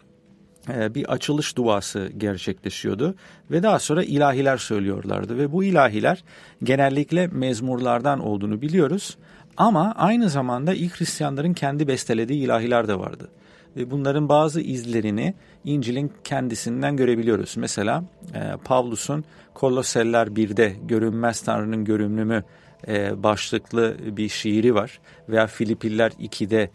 e, 0.69 0.95
bir 0.95 1.11
açılış 1.13 1.57
duası 1.57 2.11
gerçekleşiyordu 2.17 3.15
ve 3.51 3.63
daha 3.63 3.79
sonra 3.79 4.03
ilahiler 4.03 4.57
söylüyorlardı 4.57 5.37
ve 5.37 5.51
bu 5.51 5.63
ilahiler 5.63 6.23
genellikle 6.63 7.27
mezmurlardan 7.27 8.19
olduğunu 8.19 8.61
biliyoruz 8.61 9.17
ama 9.57 9.93
aynı 9.97 10.29
zamanda 10.29 10.73
ilk 10.73 10.99
Hristiyanların 10.99 11.53
kendi 11.53 11.87
bestelediği 11.87 12.43
ilahiler 12.43 12.87
de 12.87 12.99
vardı. 12.99 13.29
Bunların 13.75 14.29
bazı 14.29 14.61
izlerini 14.61 15.33
İncil'in 15.63 16.11
kendisinden 16.23 16.97
görebiliyoruz. 16.97 17.57
Mesela 17.57 18.03
e, 18.33 18.51
Pavlus'un 18.65 19.23
Kolosseller 19.53 20.27
1'de 20.27 20.75
görünmez 20.83 21.41
Tanrı'nın 21.41 21.85
görünümü 21.85 22.43
e, 22.87 23.23
başlıklı 23.23 23.97
bir 24.17 24.29
şiiri 24.29 24.75
var. 24.75 24.99
Veya 25.29 25.47
Filipiller 25.47 26.11
2'de 26.11 26.69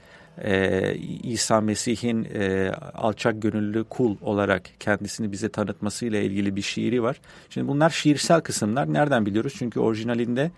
e, 0.44 0.94
İsa 1.22 1.60
Mesih'in 1.60 2.24
e, 2.34 2.72
alçak 2.94 3.42
gönüllü 3.42 3.84
kul 3.84 4.16
olarak 4.20 4.62
kendisini 4.80 5.32
bize 5.32 5.48
tanıtmasıyla 5.48 6.20
ilgili 6.20 6.56
bir 6.56 6.62
şiiri 6.62 7.02
var. 7.02 7.20
Şimdi 7.50 7.68
bunlar 7.68 7.90
şiirsel 7.90 8.40
kısımlar. 8.40 8.92
Nereden 8.92 9.26
biliyoruz? 9.26 9.54
Çünkü 9.58 9.80
orijinalinde 9.80 10.50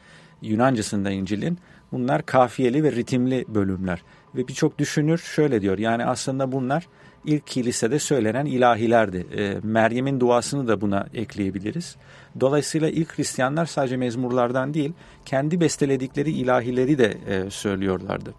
Yunancasında 0.42 1.10
İncil'in 1.10 1.58
bunlar 1.92 2.26
kafiyeli 2.26 2.84
ve 2.84 2.92
ritimli 2.92 3.44
bölümler. 3.48 4.02
Ve 4.34 4.48
birçok 4.48 4.78
düşünür 4.78 5.18
şöyle 5.18 5.62
diyor. 5.62 5.78
Yani 5.78 6.04
aslında 6.04 6.52
bunlar 6.52 6.86
ilk 7.24 7.46
kilisede 7.46 7.98
söylenen 7.98 8.46
ilahilerdi. 8.46 9.26
E, 9.36 9.56
Meryem'in 9.62 10.20
duasını 10.20 10.68
da 10.68 10.80
buna 10.80 11.06
ekleyebiliriz. 11.14 11.96
Dolayısıyla 12.40 12.88
ilk 12.88 13.18
Hristiyanlar 13.18 13.66
sadece 13.66 13.96
mezmurlardan 13.96 14.74
değil, 14.74 14.92
kendi 15.24 15.60
besteledikleri 15.60 16.30
ilahileri 16.30 16.98
de 16.98 17.18
e, 17.26 17.50
söylüyorlardı. 17.50 18.34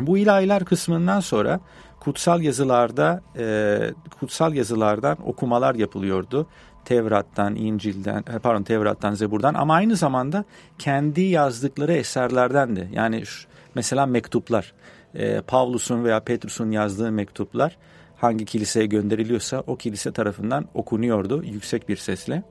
Bu 0.00 0.18
ilahiler 0.18 0.64
kısmından 0.64 1.20
sonra 1.20 1.60
kutsal 2.00 2.40
yazılarda 2.40 3.22
e, 3.38 3.78
kutsal 4.20 4.54
yazılardan 4.54 5.16
okumalar 5.28 5.74
yapılıyordu. 5.74 6.46
Tevrat'tan, 6.84 7.56
İncil'den, 7.56 8.24
e, 8.34 8.38
pardon 8.38 8.62
Tevrat'tan, 8.62 9.14
Zebur'dan 9.14 9.54
ama 9.54 9.74
aynı 9.74 9.96
zamanda 9.96 10.44
kendi 10.78 11.20
yazdıkları 11.20 11.92
eserlerden 11.92 12.76
de. 12.76 12.88
Yani 12.92 13.26
şu, 13.26 13.48
mesela 13.74 14.06
mektuplar, 14.06 14.72
e, 15.14 15.40
Pavlus'un 15.40 16.04
veya 16.04 16.20
Petrus'un 16.20 16.70
yazdığı 16.70 17.12
mektuplar 17.12 17.76
hangi 18.16 18.44
kiliseye 18.44 18.86
gönderiliyorsa 18.86 19.62
o 19.66 19.76
kilise 19.76 20.12
tarafından 20.12 20.68
okunuyordu 20.74 21.42
yüksek 21.44 21.88
bir 21.88 21.96
sesle. 21.96 22.42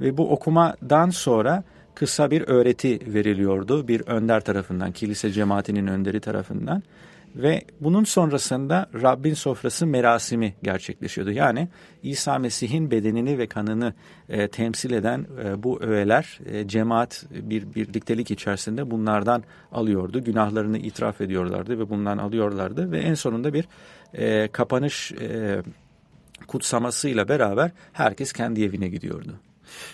Ve 0.00 0.16
bu 0.16 0.30
okumadan 0.30 1.10
sonra 1.10 1.64
kısa 1.94 2.30
bir 2.30 2.48
öğreti 2.48 3.14
veriliyordu 3.14 3.88
bir 3.88 4.00
önder 4.00 4.40
tarafından, 4.40 4.92
kilise 4.92 5.30
cemaatinin 5.30 5.86
önderi 5.86 6.20
tarafından. 6.20 6.82
Ve 7.36 7.62
bunun 7.80 8.04
sonrasında 8.04 8.86
Rabbin 9.02 9.34
sofrası 9.34 9.86
merasimi 9.86 10.54
gerçekleşiyordu. 10.62 11.30
Yani 11.30 11.68
İsa 12.02 12.38
Mesih'in 12.38 12.90
bedenini 12.90 13.38
ve 13.38 13.46
kanını 13.46 13.94
e, 14.28 14.48
temsil 14.48 14.90
eden 14.90 15.26
e, 15.44 15.62
bu 15.62 15.82
öğeler 15.82 16.40
e, 16.46 16.68
cemaat 16.68 17.24
bir 17.30 17.74
birliktelik 17.74 18.30
içerisinde 18.30 18.90
bunlardan 18.90 19.44
alıyordu. 19.72 20.24
Günahlarını 20.24 20.78
itiraf 20.78 21.20
ediyorlardı 21.20 21.78
ve 21.78 21.90
bundan 21.90 22.18
alıyorlardı. 22.18 22.92
Ve 22.92 22.98
en 22.98 23.14
sonunda 23.14 23.54
bir 23.54 23.68
e, 24.14 24.48
kapanış 24.52 25.12
e, 25.12 25.62
kutsamasıyla 26.46 27.28
beraber 27.28 27.70
herkes 27.92 28.32
kendi 28.32 28.64
evine 28.64 28.88
gidiyordu. 28.88 29.34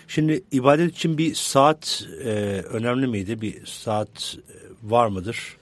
Şimdi 0.07 0.43
ibadet 0.51 0.91
için 0.91 1.17
bir 1.17 1.35
saat 1.35 2.03
e, 2.23 2.29
önemli 2.69 3.07
miydi? 3.07 3.41
Bir 3.41 3.65
saat 3.65 4.37
e, 4.49 4.89
var 4.91 5.07
mıdır? 5.07 5.57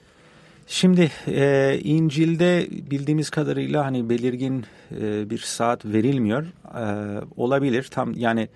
Şimdi 0.72 1.10
e, 1.26 1.78
İncil'de 1.84 2.68
bildiğimiz 2.70 3.30
kadarıyla 3.30 3.84
hani 3.84 4.08
belirgin 4.08 4.66
e, 5.00 5.30
bir 5.30 5.38
saat 5.38 5.84
verilmiyor. 5.84 6.44
E, 6.44 7.20
olabilir 7.36 7.88
tam 7.90 8.12
yani 8.12 8.48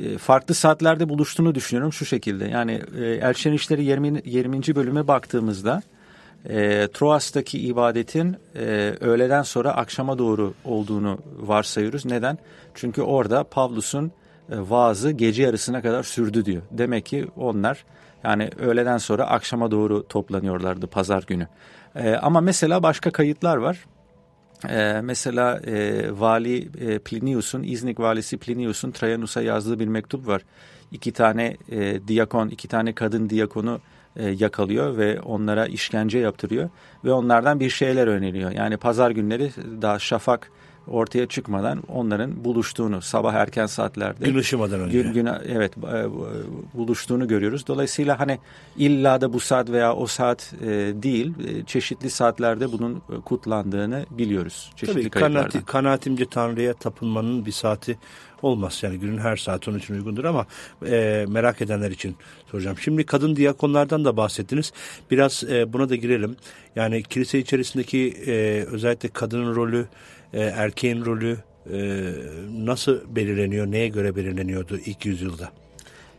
e, 0.00 0.18
farklı 0.18 0.54
saatlerde 0.54 1.08
buluştuğunu 1.08 1.54
düşünüyorum 1.54 1.92
şu 1.92 2.04
şekilde. 2.04 2.44
Yani 2.44 2.82
e, 2.98 3.04
Elçilerin 3.04 3.56
İşleri 3.56 3.84
20. 3.84 4.22
20. 4.24 4.60
bölüme 4.74 5.08
baktığımızda 5.08 5.82
e, 6.48 6.88
Troas'taki 6.94 7.58
ibadetin 7.58 8.36
e, 8.56 8.94
öğleden 9.00 9.42
sonra 9.42 9.72
akşama 9.76 10.18
doğru 10.18 10.54
olduğunu 10.64 11.18
varsayıyoruz. 11.40 12.04
Neden? 12.04 12.38
Çünkü 12.74 13.02
orada 13.02 13.44
Pavlus'un 13.44 14.06
e, 14.06 14.10
vaazı 14.48 15.10
gece 15.10 15.42
yarısına 15.42 15.82
kadar 15.82 16.02
sürdü 16.02 16.44
diyor. 16.44 16.62
Demek 16.70 17.06
ki 17.06 17.26
onlar 17.36 17.84
yani 18.24 18.50
öğleden 18.58 18.98
sonra 18.98 19.26
akşama 19.26 19.70
doğru 19.70 20.08
toplanıyorlardı 20.08 20.86
pazar 20.86 21.24
günü. 21.26 21.48
E, 21.94 22.14
ama 22.14 22.40
mesela 22.40 22.82
başka 22.82 23.10
kayıtlar 23.10 23.56
var. 23.56 23.84
Ee, 24.68 25.00
mesela 25.04 25.60
e, 25.66 26.06
vali 26.20 26.68
e, 26.80 26.98
Plinius'un, 26.98 27.62
İznik 27.62 28.00
valisi 28.00 28.38
Plinius'un 28.38 28.90
Trajanus'a 28.90 29.42
yazdığı 29.42 29.78
bir 29.78 29.86
mektup 29.86 30.26
var. 30.26 30.42
İki 30.92 31.12
tane 31.12 31.56
e, 31.70 32.08
diyakon, 32.08 32.48
iki 32.48 32.68
tane 32.68 32.92
kadın 32.92 33.30
diyakonu 33.30 33.80
e, 34.16 34.28
yakalıyor 34.28 34.96
ve 34.96 35.20
onlara 35.20 35.66
işkence 35.66 36.18
yaptırıyor. 36.18 36.70
Ve 37.04 37.12
onlardan 37.12 37.60
bir 37.60 37.70
şeyler 37.70 38.06
öneriyor. 38.06 38.50
Yani 38.50 38.76
pazar 38.76 39.10
günleri 39.10 39.50
daha 39.82 39.98
şafak 39.98 40.50
ortaya 40.90 41.26
çıkmadan 41.26 41.82
onların 41.88 42.44
buluştuğunu 42.44 43.02
sabah 43.02 43.34
erken 43.34 43.66
saatlerde 43.66 44.30
gün 44.30 44.38
ışımadan 44.38 44.80
önce. 44.80 45.02
Gün, 45.02 45.12
gün, 45.12 45.28
evet 45.48 45.72
e, 45.78 46.06
buluştuğunu 46.74 47.28
görüyoruz. 47.28 47.66
Dolayısıyla 47.66 48.20
hani 48.20 48.38
illa 48.76 49.20
da 49.20 49.32
bu 49.32 49.40
saat 49.40 49.70
veya 49.70 49.94
o 49.94 50.06
saat 50.06 50.54
e, 50.62 50.66
değil 51.02 51.32
e, 51.46 51.64
çeşitli 51.64 52.10
saatlerde 52.10 52.72
bunun 52.72 53.02
kutlandığını 53.24 54.06
biliyoruz. 54.10 54.70
Çeşitli 54.76 55.00
Tabii 55.00 55.10
kanaati, 55.10 55.64
kanaatimce 55.64 56.26
Tanrı'ya 56.28 56.74
tapınmanın 56.74 57.46
bir 57.46 57.52
saati 57.52 57.98
olmaz. 58.42 58.80
Yani 58.82 58.98
günün 58.98 59.18
her 59.18 59.36
saati 59.36 59.70
onun 59.70 59.78
için 59.78 59.94
uygundur 59.94 60.24
ama 60.24 60.46
e, 60.86 61.26
merak 61.28 61.62
edenler 61.62 61.90
için 61.90 62.16
soracağım. 62.50 62.78
Şimdi 62.78 63.06
kadın 63.06 63.36
diyakonlardan 63.36 64.04
da 64.04 64.16
bahsettiniz. 64.16 64.72
Biraz 65.10 65.44
e, 65.44 65.72
buna 65.72 65.88
da 65.88 65.96
girelim. 65.96 66.36
Yani 66.76 67.02
kilise 67.02 67.38
içerisindeki 67.38 68.14
e, 68.26 68.64
özellikle 68.70 69.08
kadının 69.08 69.54
rolü 69.54 69.86
e, 70.32 70.40
erkeğin 70.40 71.04
rolü 71.04 71.36
e, 71.72 72.12
nasıl 72.50 73.16
belirleniyor, 73.16 73.66
neye 73.66 73.88
göre 73.88 74.16
belirleniyordu 74.16 74.78
ilk 74.86 75.06
yüzyılda? 75.06 75.50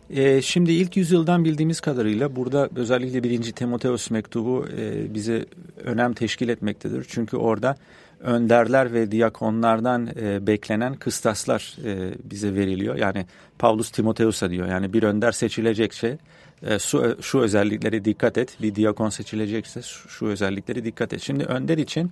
E, 0.09 0.41
şimdi 0.41 0.71
ilk 0.71 0.97
yüzyıldan 0.97 1.45
bildiğimiz 1.45 1.79
kadarıyla 1.79 2.35
burada 2.35 2.69
özellikle 2.75 3.23
birinci 3.23 3.51
Timoteos 3.51 4.11
mektubu 4.11 4.65
e, 4.77 5.13
bize 5.13 5.45
önem 5.83 6.13
teşkil 6.13 6.49
etmektedir. 6.49 7.05
Çünkü 7.09 7.37
orada 7.37 7.75
önderler 8.19 8.93
ve 8.93 9.11
diyakonlardan 9.11 10.09
e, 10.21 10.47
beklenen 10.47 10.93
kıstaslar 10.93 11.75
e, 11.85 12.13
bize 12.23 12.55
veriliyor. 12.55 12.95
Yani 12.95 13.25
Paulus 13.59 13.91
Timoteus'a 13.91 14.49
diyor 14.49 14.67
yani 14.67 14.93
bir 14.93 15.03
önder 15.03 15.31
seçilecekse 15.31 16.17
e, 16.63 16.79
şu, 16.79 17.17
şu 17.21 17.39
özelliklere 17.39 18.05
dikkat 18.05 18.37
et. 18.37 18.57
Bir 18.61 18.75
diyakon 18.75 19.09
seçilecekse 19.09 19.81
şu, 19.81 20.09
şu 20.09 20.25
özellikleri 20.25 20.85
dikkat 20.85 21.13
et. 21.13 21.21
Şimdi 21.21 21.43
önder 21.43 21.77
için 21.77 22.11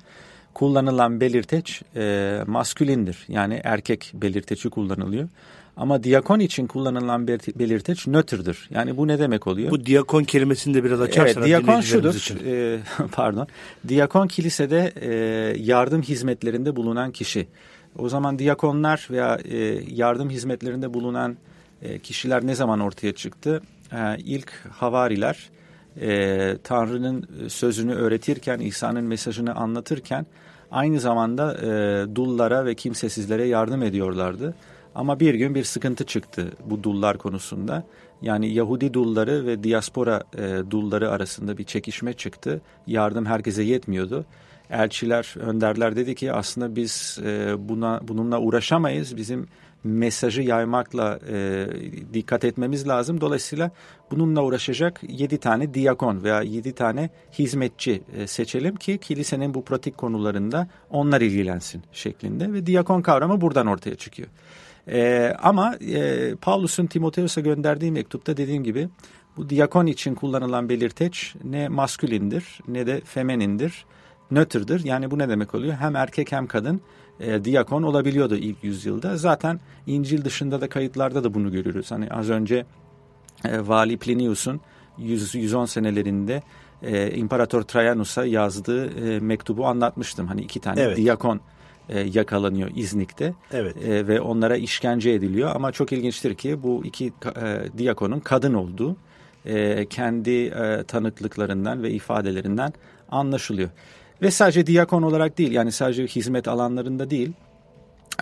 kullanılan 0.57 1.21
belirteç 1.21 1.81
e, 1.95 2.39
maskülindir. 2.47 3.25
Yani 3.27 3.61
erkek 3.63 4.11
belirteci 4.13 4.69
kullanılıyor. 4.69 5.29
Ama 5.77 6.03
diyakon 6.03 6.39
için 6.39 6.67
kullanılan 6.67 7.27
belirteç 7.27 8.07
nötrdür. 8.07 8.67
Yani 8.69 8.97
bu 8.97 9.07
ne 9.07 9.19
demek 9.19 9.47
oluyor? 9.47 9.71
Bu 9.71 9.85
diyakon 9.85 10.23
kelimesini 10.23 10.73
de 10.73 10.83
biraz 10.83 11.01
açarsanız 11.01 11.37
evet, 11.37 11.47
diyakon 11.47 11.81
şudur. 11.81 12.15
Için. 12.15 12.39
E, 12.45 12.79
pardon. 13.11 13.47
Diyakon 13.87 14.27
kilisede 14.27 14.93
e, 15.01 15.11
yardım 15.61 16.01
hizmetlerinde 16.01 16.75
bulunan 16.75 17.11
kişi. 17.11 17.47
O 17.97 18.09
zaman 18.09 18.39
diyakonlar 18.39 19.07
veya 19.11 19.35
e, 19.35 19.57
yardım 19.95 20.29
hizmetlerinde 20.29 20.93
bulunan 20.93 21.37
e, 21.81 21.99
kişiler 21.99 22.47
ne 22.47 22.55
zaman 22.55 22.79
ortaya 22.79 23.11
çıktı? 23.11 23.61
E, 23.91 24.17
ilk 24.17 24.51
havariler 24.71 25.49
e, 26.01 26.57
Tanrı'nın 26.63 27.27
sözünü 27.47 27.93
öğretirken, 27.93 28.59
İsa'nın 28.59 29.03
mesajını 29.03 29.55
anlatırken 29.55 30.25
aynı 30.71 30.99
zamanda 30.99 31.57
e, 31.57 32.15
dullara 32.15 32.65
ve 32.65 32.75
kimsesizlere 32.75 33.47
yardım 33.47 33.83
ediyorlardı. 33.83 34.55
Ama 34.95 35.19
bir 35.19 35.33
gün 35.33 35.55
bir 35.55 35.63
sıkıntı 35.63 36.05
çıktı 36.05 36.51
bu 36.65 36.83
dullar 36.83 37.17
konusunda. 37.17 37.83
Yani 38.21 38.53
Yahudi 38.53 38.93
dulları 38.93 39.45
ve 39.45 39.63
diaspora 39.63 40.23
e, 40.37 40.71
dulları 40.71 41.11
arasında 41.11 41.57
bir 41.57 41.63
çekişme 41.63 42.13
çıktı. 42.13 42.61
Yardım 42.87 43.25
herkese 43.25 43.63
yetmiyordu. 43.63 44.25
Elçiler, 44.69 45.35
önderler 45.39 45.95
dedi 45.95 46.15
ki 46.15 46.33
aslında 46.33 46.75
biz 46.75 47.19
e, 47.23 47.55
buna 47.69 47.99
bununla 48.07 48.39
uğraşamayız. 48.39 49.17
Bizim 49.17 49.47
mesajı 49.83 50.41
yaymakla 50.41 51.19
e, 51.29 51.67
dikkat 52.13 52.43
etmemiz 52.43 52.87
lazım. 52.87 53.21
Dolayısıyla 53.21 53.71
bununla 54.11 54.43
uğraşacak 54.43 55.01
yedi 55.07 55.37
tane 55.37 55.73
diyakon 55.73 56.23
veya 56.23 56.41
yedi 56.41 56.73
tane 56.73 57.09
hizmetçi 57.39 58.03
e, 58.17 58.27
seçelim 58.27 58.75
ki 58.75 58.97
kilisenin 58.97 59.53
bu 59.53 59.65
pratik 59.65 59.97
konularında 59.97 60.67
onlar 60.89 61.21
ilgilensin 61.21 61.83
şeklinde 61.91 62.53
ve 62.53 62.65
diyakon 62.65 63.01
kavramı 63.01 63.41
buradan 63.41 63.67
ortaya 63.67 63.95
çıkıyor. 63.95 64.29
E, 64.87 65.33
ama 65.41 65.75
e, 65.75 66.35
Paulus'un 66.35 66.85
Timoteus'a 66.85 67.41
gönderdiği 67.41 67.91
mektupta 67.91 68.37
dediğim 68.37 68.63
gibi 68.63 68.89
bu 69.37 69.49
diyakon 69.49 69.85
için 69.85 70.15
kullanılan 70.15 70.69
belirteç 70.69 71.35
ne 71.43 71.69
maskülindir 71.69 72.59
ne 72.67 72.87
de 72.87 73.01
femenindir, 73.05 73.85
nötrdir. 74.31 74.85
Yani 74.85 75.11
bu 75.11 75.19
ne 75.19 75.29
demek 75.29 75.55
oluyor? 75.55 75.73
Hem 75.73 75.95
erkek 75.95 76.31
hem 76.31 76.47
kadın 76.47 76.81
e, 77.19 77.43
diyakon 77.43 77.83
olabiliyordu 77.83 78.35
ilk 78.35 78.63
yüzyılda. 78.63 79.17
Zaten 79.17 79.59
İncil 79.87 80.25
dışında 80.25 80.61
da 80.61 80.69
kayıtlarda 80.69 81.23
da 81.23 81.33
bunu 81.33 81.51
görüyoruz. 81.51 81.91
Hani 81.91 82.09
az 82.09 82.29
önce 82.29 82.65
e, 83.45 83.67
Vali 83.67 83.97
Plinius'un 83.97 84.61
110 84.97 85.65
senelerinde 85.65 86.43
e, 86.83 87.11
İmparator 87.11 87.61
Trajanus'a 87.61 88.25
yazdığı 88.25 88.85
e, 88.85 89.19
mektubu 89.19 89.65
anlatmıştım. 89.65 90.27
Hani 90.27 90.41
iki 90.41 90.59
tane 90.59 90.81
evet. 90.81 90.97
diyakon 90.97 91.41
e, 91.89 91.99
yakalanıyor 91.99 92.69
İznik'te 92.75 93.33
evet. 93.51 93.77
e, 93.87 94.07
ve 94.07 94.21
onlara 94.21 94.57
işkence 94.57 95.09
ediliyor. 95.09 95.55
Ama 95.55 95.71
çok 95.71 95.91
ilginçtir 95.91 96.35
ki 96.35 96.63
bu 96.63 96.81
iki 96.85 97.13
e, 97.41 97.59
diyakonun 97.77 98.19
kadın 98.19 98.53
olduğu 98.53 98.97
e, 99.45 99.85
kendi 99.85 100.45
e, 100.45 100.83
tanıklıklarından 100.83 101.83
ve 101.83 101.91
ifadelerinden 101.91 102.73
anlaşılıyor. 103.11 103.69
Ve 104.21 104.31
sadece 104.31 104.67
diyakon 104.67 105.01
olarak 105.01 105.37
değil 105.37 105.51
yani 105.51 105.71
sadece 105.71 106.07
hizmet 106.07 106.47
alanlarında 106.47 107.09
değil. 107.09 107.31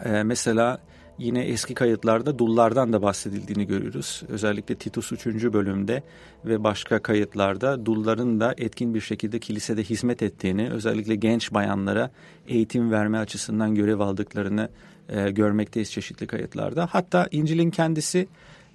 E, 0.06 0.24
mesela 0.24 0.80
yine 1.18 1.42
eski 1.42 1.74
kayıtlarda 1.74 2.40
dullardan 2.40 2.94
da 2.94 3.02
bahsedildiğini 3.02 3.68
görüyoruz. 3.68 4.24
Özellikle 4.30 4.76
Titus 4.76 5.12
3. 5.12 5.26
bölümde 5.26 6.04
ve 6.46 6.64
başka 6.64 7.00
kayıtlarda 7.00 7.86
dulların 7.86 8.40
da 8.40 8.54
etkin 8.58 8.94
bir 8.94 9.02
şekilde 9.02 9.40
kilisede 9.40 9.84
hizmet 9.84 10.24
ettiğini, 10.24 10.70
özellikle 10.70 11.16
genç 11.16 11.54
bayanlara 11.54 12.12
eğitim 12.48 12.92
verme 12.92 13.18
açısından 13.18 13.76
görev 13.76 14.00
aldıklarını 14.00 14.70
e, 15.10 15.32
görmekteyiz 15.32 15.92
çeşitli 15.92 16.28
kayıtlarda. 16.28 16.88
Hatta 16.92 17.28
İncil'in 17.32 17.72
kendisi 17.72 18.28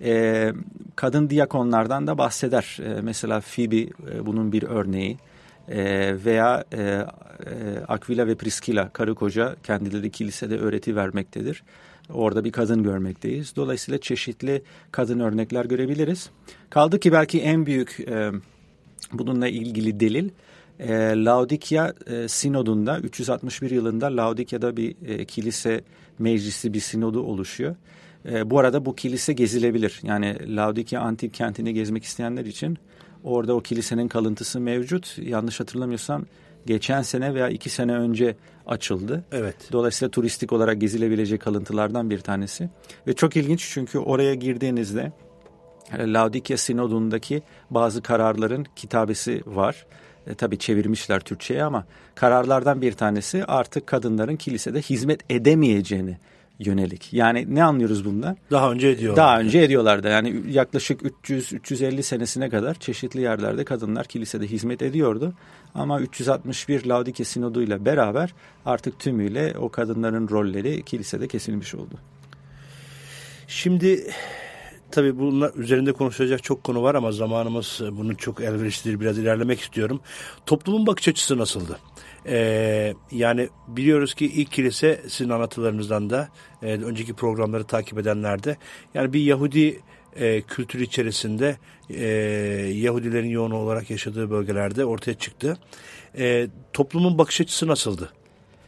e, 0.02 0.52
kadın 0.96 1.30
diyakonlardan 1.30 2.06
da 2.06 2.18
bahseder. 2.18 2.78
E, 2.84 3.00
mesela 3.00 3.40
Phoebe 3.40 3.80
e, 3.80 3.88
bunun 4.26 4.52
bir 4.52 4.62
örneği 4.62 5.18
e, 5.70 6.14
veya 6.24 6.64
e, 6.72 6.80
e, 6.80 7.04
Aquila 7.88 8.26
ve 8.26 8.34
Priscilla 8.34 8.88
karı 8.92 9.14
koca 9.14 9.56
kendileri 9.62 10.10
kilisede 10.10 10.58
öğreti 10.58 10.96
vermektedir. 10.96 11.62
Orada 12.12 12.44
bir 12.44 12.52
kadın 12.52 12.82
görmekteyiz. 12.82 13.56
Dolayısıyla 13.56 14.00
çeşitli 14.00 14.62
kadın 14.92 15.20
örnekler 15.20 15.64
görebiliriz. 15.64 16.30
Kaldı 16.70 17.00
ki 17.00 17.12
belki 17.12 17.40
en 17.40 17.66
büyük 17.66 18.00
e, 18.00 18.30
bununla 19.12 19.48
ilgili 19.48 20.00
delil 20.00 20.28
e, 20.80 20.92
Laodikya 21.24 21.94
e, 22.06 22.28
sinodunda 22.28 22.98
361 23.00 23.70
yılında 23.70 24.16
Laodikya'da 24.16 24.76
bir 24.76 24.94
e, 25.06 25.24
kilise 25.24 25.80
meclisi 26.18 26.74
bir 26.74 26.80
sinodu 26.80 27.22
oluşuyor. 27.22 27.76
E, 28.32 28.50
bu 28.50 28.58
arada 28.58 28.84
bu 28.84 28.96
kilise 28.96 29.32
gezilebilir. 29.32 30.00
Yani 30.02 30.56
Laodikya 30.56 31.00
antik 31.00 31.34
kentini 31.34 31.74
gezmek 31.74 32.04
isteyenler 32.04 32.44
için 32.44 32.78
Orada 33.24 33.54
o 33.54 33.60
kilisenin 33.60 34.08
kalıntısı 34.08 34.60
mevcut. 34.60 35.18
Yanlış 35.18 35.60
hatırlamıyorsam 35.60 36.24
geçen 36.66 37.02
sene 37.02 37.34
veya 37.34 37.48
iki 37.48 37.70
sene 37.70 37.92
önce 37.92 38.36
açıldı. 38.66 39.24
Evet. 39.32 39.56
Dolayısıyla 39.72 40.10
turistik 40.10 40.52
olarak 40.52 40.80
gezilebilecek 40.80 41.40
kalıntılardan 41.40 42.10
bir 42.10 42.18
tanesi. 42.18 42.68
Ve 43.06 43.12
çok 43.12 43.36
ilginç 43.36 43.70
çünkü 43.72 43.98
oraya 43.98 44.34
girdiğinizde 44.34 45.12
e, 45.98 46.12
Laodikya 46.12 46.56
Sinodu'ndaki 46.56 47.42
bazı 47.70 48.02
kararların 48.02 48.66
kitabesi 48.76 49.42
var. 49.46 49.86
E, 50.26 50.34
tabii 50.34 50.58
çevirmişler 50.58 51.20
Türkçe'ye 51.20 51.64
ama 51.64 51.86
kararlardan 52.14 52.82
bir 52.82 52.92
tanesi 52.92 53.44
artık 53.44 53.86
kadınların 53.86 54.36
kilisede 54.36 54.82
hizmet 54.82 55.20
edemeyeceğini 55.30 56.18
yönelik. 56.60 57.12
Yani 57.12 57.54
ne 57.54 57.64
anlıyoruz 57.64 58.04
bundan? 58.04 58.36
Daha 58.50 58.72
önce 58.72 58.88
ediyorlar. 58.88 59.24
Daha 59.24 59.40
önce 59.40 59.58
ediyorlardı. 59.58 60.08
Yani 60.08 60.42
yaklaşık 60.50 61.02
300-350 61.02 62.02
senesine 62.02 62.50
kadar 62.50 62.74
çeşitli 62.74 63.20
yerlerde 63.20 63.64
kadınlar 63.64 64.06
kilisede 64.06 64.46
hizmet 64.46 64.82
ediyordu. 64.82 65.32
Ama 65.74 66.00
361 66.00 66.86
Laodike 66.86 67.24
Sinodu 67.24 67.62
ile 67.62 67.84
beraber 67.84 68.34
artık 68.66 68.98
tümüyle 68.98 69.54
o 69.58 69.68
kadınların 69.68 70.28
rolleri 70.28 70.82
kilisede 70.82 71.28
kesilmiş 71.28 71.74
oldu. 71.74 71.94
Şimdi 73.46 74.10
tabii 74.92 75.18
bunlar 75.18 75.54
üzerinde 75.54 75.92
konuşulacak 75.92 76.42
çok 76.42 76.64
konu 76.64 76.82
var 76.82 76.94
ama 76.94 77.12
zamanımız 77.12 77.80
bunun 77.92 78.14
çok 78.14 78.40
elverişlidir. 78.40 79.00
Biraz 79.00 79.18
ilerlemek 79.18 79.60
istiyorum. 79.60 80.00
Toplumun 80.46 80.86
bakış 80.86 81.08
açısı 81.08 81.38
nasıldı? 81.38 81.78
Ee, 82.26 82.94
yani 83.10 83.48
biliyoruz 83.68 84.14
ki 84.14 84.26
ilk 84.26 84.52
kilise 84.52 85.00
sizin 85.08 85.30
anlatılarınızdan 85.30 86.10
da 86.10 86.28
e, 86.62 86.66
önceki 86.66 87.14
programları 87.14 87.64
takip 87.64 87.98
edenlerde 87.98 88.56
yani 88.94 89.12
bir 89.12 89.20
Yahudi 89.20 89.80
e, 90.16 90.40
kültürü 90.42 90.82
içerisinde 90.82 91.56
e, 91.90 92.04
Yahudilerin 92.74 93.28
yoğun 93.28 93.50
olarak 93.50 93.90
yaşadığı 93.90 94.30
bölgelerde 94.30 94.84
ortaya 94.84 95.14
çıktı. 95.14 95.58
E, 96.18 96.48
toplumun 96.72 97.18
bakış 97.18 97.40
açısı 97.40 97.66
nasıldı 97.66 98.12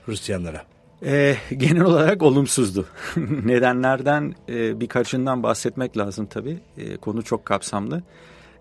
Hristiyanlara? 0.07 0.65
E, 1.05 1.37
genel 1.57 1.83
olarak 1.83 2.23
olumsuzdu. 2.23 2.87
Nedenlerden 3.45 4.35
e, 4.49 4.81
birkaçından 4.81 5.43
bahsetmek 5.43 5.99
lazım 5.99 6.27
tabii. 6.27 6.59
E, 6.79 6.97
konu 6.97 7.23
çok 7.23 7.45
kapsamlı. 7.45 8.03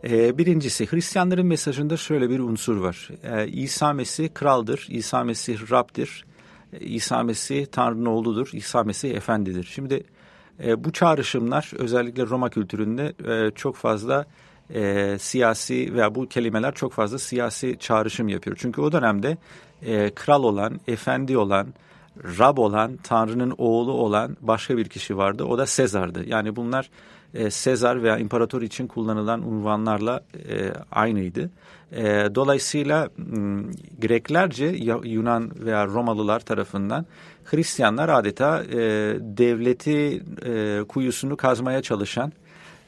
E, 0.04 0.38
birincisi 0.38 0.91
Hristiyanların 0.91 1.45
mesajında 1.45 1.97
şöyle 1.97 2.30
bir 2.30 2.39
unsur 2.39 2.77
var. 2.77 3.10
E, 3.23 3.47
İsa 3.47 3.93
Mesih 3.93 4.30
kraldır, 4.34 4.88
İsa 4.89 5.23
Mesih 5.23 5.71
Rab'dir, 5.71 6.25
e, 6.73 6.80
İsa 6.80 7.23
Mesih 7.23 7.65
Tanrı'nın 7.65 8.06
oğludur, 8.06 8.49
İsa 8.54 8.84
Mesih 8.84 9.12
efendidir. 9.12 9.63
Şimdi 9.63 10.04
e, 10.63 10.84
bu 10.84 10.91
çağrışımlar 10.91 11.71
özellikle 11.77 12.25
Roma 12.25 12.49
kültüründe 12.49 13.13
e, 13.27 13.51
çok 13.51 13.75
fazla 13.75 14.25
e, 14.73 15.15
siyasi 15.19 15.93
veya 15.93 16.15
bu 16.15 16.30
kelimeler 16.30 16.73
çok 16.73 16.93
fazla 16.93 17.19
siyasi 17.19 17.77
çağrışım 17.80 18.27
yapıyor. 18.27 18.58
Çünkü 18.60 18.82
o 18.82 18.91
dönemde 18.91 19.38
e, 19.82 20.10
kral 20.15 20.43
olan, 20.43 20.80
efendi 20.88 21.38
olan, 21.38 21.67
Rab 22.39 22.58
olan, 22.58 22.97
Tanrı'nın 23.04 23.54
oğlu 23.58 23.91
olan 23.91 24.38
başka 24.41 24.78
bir 24.78 24.89
kişi 24.89 25.17
vardı. 25.17 25.43
O 25.43 25.58
da 25.58 25.65
Sezar'dı. 25.65 26.30
Yani 26.30 26.56
bunlar 26.56 26.89
e, 27.34 27.50
Sezar 27.50 28.04
veya 28.04 28.17
imparator 28.17 28.62
için 28.62 28.88
kullanılan 28.88 29.47
unvanlarla 29.47 30.24
e, 30.50 30.74
aynıydı. 30.91 31.50
E, 31.91 32.04
dolayısıyla 32.36 33.10
Greklerce 34.00 34.65
Yunan 35.04 35.52
veya 35.60 35.88
Romalılar 35.88 36.39
tarafından 36.39 37.06
Hristiyanlar 37.45 38.10
adeta 38.10 38.63
e, 38.63 38.78
devleti 39.19 40.24
e, 40.45 40.84
kuyusunu 40.88 41.38
kazmaya 41.38 41.82
çalışan 41.82 42.32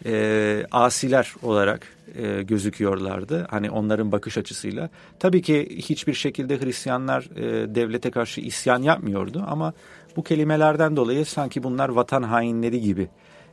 e, 0.05 0.65
asiler 0.71 1.33
olarak 1.43 1.87
e, 2.15 2.43
gözüküyorlardı. 2.43 3.47
Hani 3.49 3.71
onların 3.71 4.11
bakış 4.11 4.37
açısıyla. 4.37 4.89
Tabii 5.19 5.41
ki 5.41 5.69
hiçbir 5.77 6.13
şekilde 6.13 6.61
Hristiyanlar 6.61 7.23
e, 7.35 7.75
devlete 7.75 8.11
karşı 8.11 8.41
isyan 8.41 8.81
yapmıyordu 8.81 9.43
ama 9.47 9.73
bu 10.15 10.23
kelimelerden 10.23 10.95
dolayı 10.95 11.25
sanki 11.25 11.63
bunlar 11.63 11.89
vatan 11.89 12.23
hainleri 12.23 12.81
gibi 12.81 13.09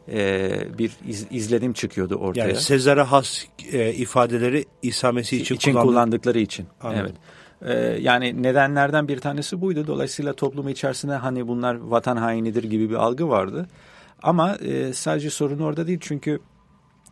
e, 0.09 0.51
bir 0.79 0.93
iz, 1.07 1.27
izlenim 1.31 1.73
çıkıyordu 1.73 2.15
ortaya. 2.15 2.41
Yani 2.41 2.57
Sezar'a 2.57 3.13
has 3.13 3.45
e, 3.73 3.93
ifadeleri 3.93 4.65
İsa 4.83 5.13
Mesih 5.13 5.41
için, 5.41 5.55
için 5.55 5.73
kullandıkları 5.73 6.39
için. 6.39 6.67
Anladım. 6.81 7.13
Evet. 7.63 7.97
E, 7.97 8.03
yani 8.03 8.43
nedenlerden 8.43 9.09
bir 9.09 9.19
tanesi 9.19 9.61
buydu. 9.61 9.87
Dolayısıyla 9.87 10.33
toplumu 10.33 10.71
içerisinde 10.71 11.15
hani 11.15 11.49
bunlar 11.49 11.75
vatan 11.75 12.17
hainidir 12.17 12.65
gibi 12.65 12.91
bir 12.91 12.95
algı 12.95 13.29
vardı. 13.29 13.67
Ama 14.23 14.57
e, 14.57 14.93
sadece 14.93 15.31
sorun 15.31 15.59
orada 15.59 15.87
değil 15.87 15.99
çünkü 16.03 16.41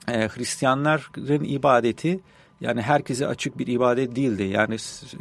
e, 0.09 0.29
Hristiyanların 0.29 1.45
ibadeti 1.45 2.21
yani 2.61 2.83
herkese 2.83 3.27
açık 3.27 3.59
bir 3.59 3.67
ibadet 3.67 4.17
değildi. 4.17 4.43
Yani 4.43 4.77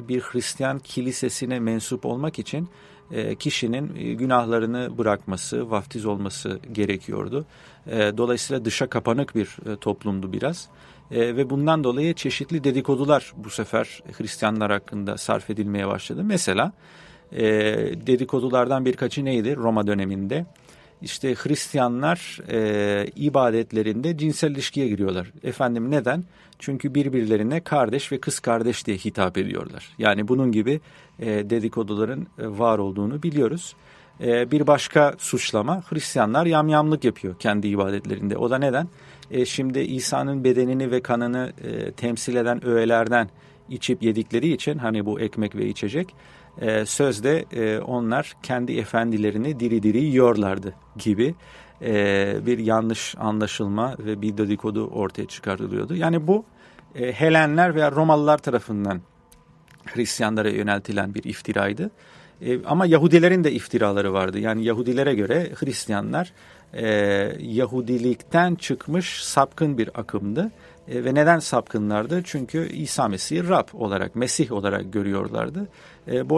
bir 0.10 0.22
Hristiyan 0.22 0.80
kilisesine 0.80 1.60
mensup 1.60 2.06
olmak 2.06 2.40
için 2.40 2.70
e, 3.12 3.36
kişinin 3.36 3.96
e, 3.96 4.14
günahlarını 4.14 4.98
bırakması, 4.98 5.72
vaftiz 5.72 6.06
olması 6.06 6.60
gerekiyordu. 6.72 7.46
E, 7.88 8.18
dolayısıyla 8.18 8.66
dışa 8.66 8.88
kapanık 8.88 9.36
bir 9.36 9.58
toplumdu 9.82 10.34
biraz. 10.34 10.70
Ve 11.12 11.50
bundan 11.50 11.84
dolayı 11.84 12.14
çeşitli 12.14 12.64
dedikodular 12.64 13.34
bu 13.38 13.50
sefer 13.50 14.04
Hristiyanlar 14.18 14.72
hakkında 14.72 15.18
sarf 15.18 15.50
edilmeye 15.50 15.88
başladı. 15.88 16.24
Mesela 16.24 16.72
dedikodulardan 18.08 18.86
birkaçı 18.86 19.26
neydi 19.26 19.56
Roma 19.56 19.88
döneminde? 19.88 20.46
İşte 21.02 21.36
Hristiyanlar 21.36 22.40
e, 22.52 23.08
ibadetlerinde 23.16 24.18
cinsel 24.18 24.52
ilişkiye 24.52 24.88
giriyorlar. 24.88 25.32
Efendim 25.44 25.92
neden? 25.92 26.24
Çünkü 26.60 26.96
birbirlerine 26.96 27.60
kardeş 27.62 28.12
ve 28.12 28.20
kız 28.20 28.40
kardeş 28.40 28.86
diye 28.86 28.98
hitap 28.98 29.38
ediyorlar. 29.38 29.90
Yani 29.98 30.28
bunun 30.28 30.52
gibi 30.52 30.82
e, 31.20 31.26
dedikoduların 31.26 32.22
e, 32.40 32.48
var 32.48 32.80
olduğunu 32.80 33.24
biliyoruz. 33.24 33.76
E, 34.22 34.52
bir 34.52 34.68
başka 34.68 35.14
suçlama 35.18 35.84
Hristiyanlar 35.90 36.46
yamyamlık 36.46 37.04
yapıyor 37.04 37.36
kendi 37.40 37.68
ibadetlerinde. 37.68 38.38
O 38.38 38.50
da 38.50 38.58
neden? 38.58 38.88
E, 39.32 39.46
şimdi 39.46 39.80
İsa'nın 39.80 40.44
bedenini 40.44 40.92
ve 40.92 41.02
kanını 41.02 41.54
e, 41.64 41.92
temsil 41.92 42.36
eden 42.36 42.66
öğelerden 42.66 43.30
içip 43.70 44.04
yedikleri 44.04 44.54
için 44.54 44.78
hani 44.78 45.06
bu 45.06 45.20
ekmek 45.20 45.56
ve 45.56 45.68
içecek 45.68 46.16
e, 46.62 46.86
sözde 46.86 47.46
e, 47.52 47.80
onlar 47.80 48.34
kendi 48.44 48.78
efendilerini 48.78 49.60
diri 49.60 49.84
diri 49.84 50.04
yiyorlardı 50.04 50.74
gibi 50.98 51.36
e, 51.82 52.36
bir 52.46 52.58
yanlış 52.58 53.16
anlaşılma 53.18 53.96
ve 54.00 54.22
bir 54.22 54.38
dedikodu 54.38 54.88
ortaya 54.88 55.28
çıkartılıyordu. 55.28 55.96
Yani 55.96 56.28
bu 56.28 56.46
e, 56.96 57.12
Helenler 57.12 57.76
veya 57.76 57.92
Romalılar 57.92 58.38
tarafından 58.38 59.02
Hristiyanlara 59.86 60.50
yöneltilen 60.50 61.14
bir 61.14 61.24
iftiraydı. 61.24 61.92
E, 62.42 62.64
ama 62.66 62.86
Yahudilerin 62.86 63.44
de 63.44 63.52
iftiraları 63.52 64.14
vardı. 64.14 64.40
Yani 64.40 64.64
Yahudilere 64.64 65.16
göre 65.16 65.52
Hristiyanlar 65.56 66.34
e, 66.74 66.88
Yahudilikten 67.40 68.56
çıkmış 68.56 69.24
sapkın 69.24 69.78
bir 69.78 70.00
akımdı. 70.00 70.52
E, 70.88 71.06
ve 71.06 71.16
neden 71.16 71.40
sapkınlardı? 71.40 72.22
Çünkü 72.24 72.70
İsa 72.70 73.08
Mesih'i 73.08 73.50
Rab 73.50 73.68
olarak, 73.74 74.16
Mesih 74.16 74.52
olarak 74.52 74.94
görüyorlardı. 74.94 75.68
E, 76.08 76.30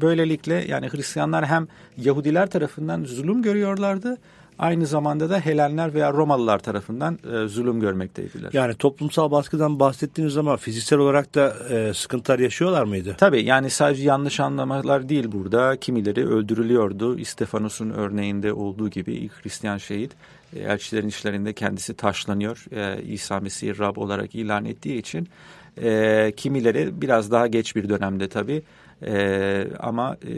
böylelikle 0.00 0.54
yani 0.54 0.88
Hristiyanlar 0.88 1.46
hem 1.46 1.68
Yahudiler 1.96 2.50
tarafından 2.50 3.04
zulüm 3.04 3.42
görüyorlardı 3.42 4.18
aynı 4.58 4.86
zamanda 4.86 5.30
da 5.30 5.40
Helenler 5.40 5.94
veya 5.94 6.12
Romalılar 6.12 6.58
tarafından 6.58 7.18
e, 7.32 7.48
zulüm 7.48 7.80
görmekteydiler. 7.80 8.50
Yani 8.52 8.74
toplumsal 8.74 9.30
baskıdan 9.30 9.80
bahsettiğiniz 9.80 10.34
zaman 10.34 10.56
fiziksel 10.56 10.98
olarak 10.98 11.34
da 11.34 11.54
e, 11.70 11.94
sıkıntılar 11.94 12.38
yaşıyorlar 12.38 12.84
mıydı? 12.84 13.14
Tabii 13.18 13.44
yani 13.44 13.70
sadece 13.70 14.02
yanlış 14.02 14.40
anlamalar 14.40 15.08
değil 15.08 15.32
burada. 15.32 15.76
Kimileri 15.76 16.28
öldürülüyordu. 16.28 17.18
İstefanos'un 17.18 17.90
örneğinde 17.90 18.52
olduğu 18.52 18.88
gibi 18.88 19.12
ilk 19.12 19.44
Hristiyan 19.44 19.78
şehit 19.78 20.12
e, 20.56 20.60
elçilerin 20.60 21.08
işlerinde 21.08 21.52
kendisi 21.52 21.94
taşlanıyor. 21.94 22.64
E, 22.72 23.02
İsa 23.02 23.40
Mesih'i 23.40 23.78
Rab 23.78 23.96
olarak 23.96 24.34
ilan 24.34 24.64
ettiği 24.64 24.98
için 24.98 25.28
e, 25.82 26.32
kimileri 26.36 27.00
biraz 27.00 27.30
daha 27.30 27.46
geç 27.46 27.76
bir 27.76 27.88
dönemde 27.88 28.28
tabii 28.28 28.62
e, 29.06 29.66
ama 29.80 30.16
e, 30.26 30.32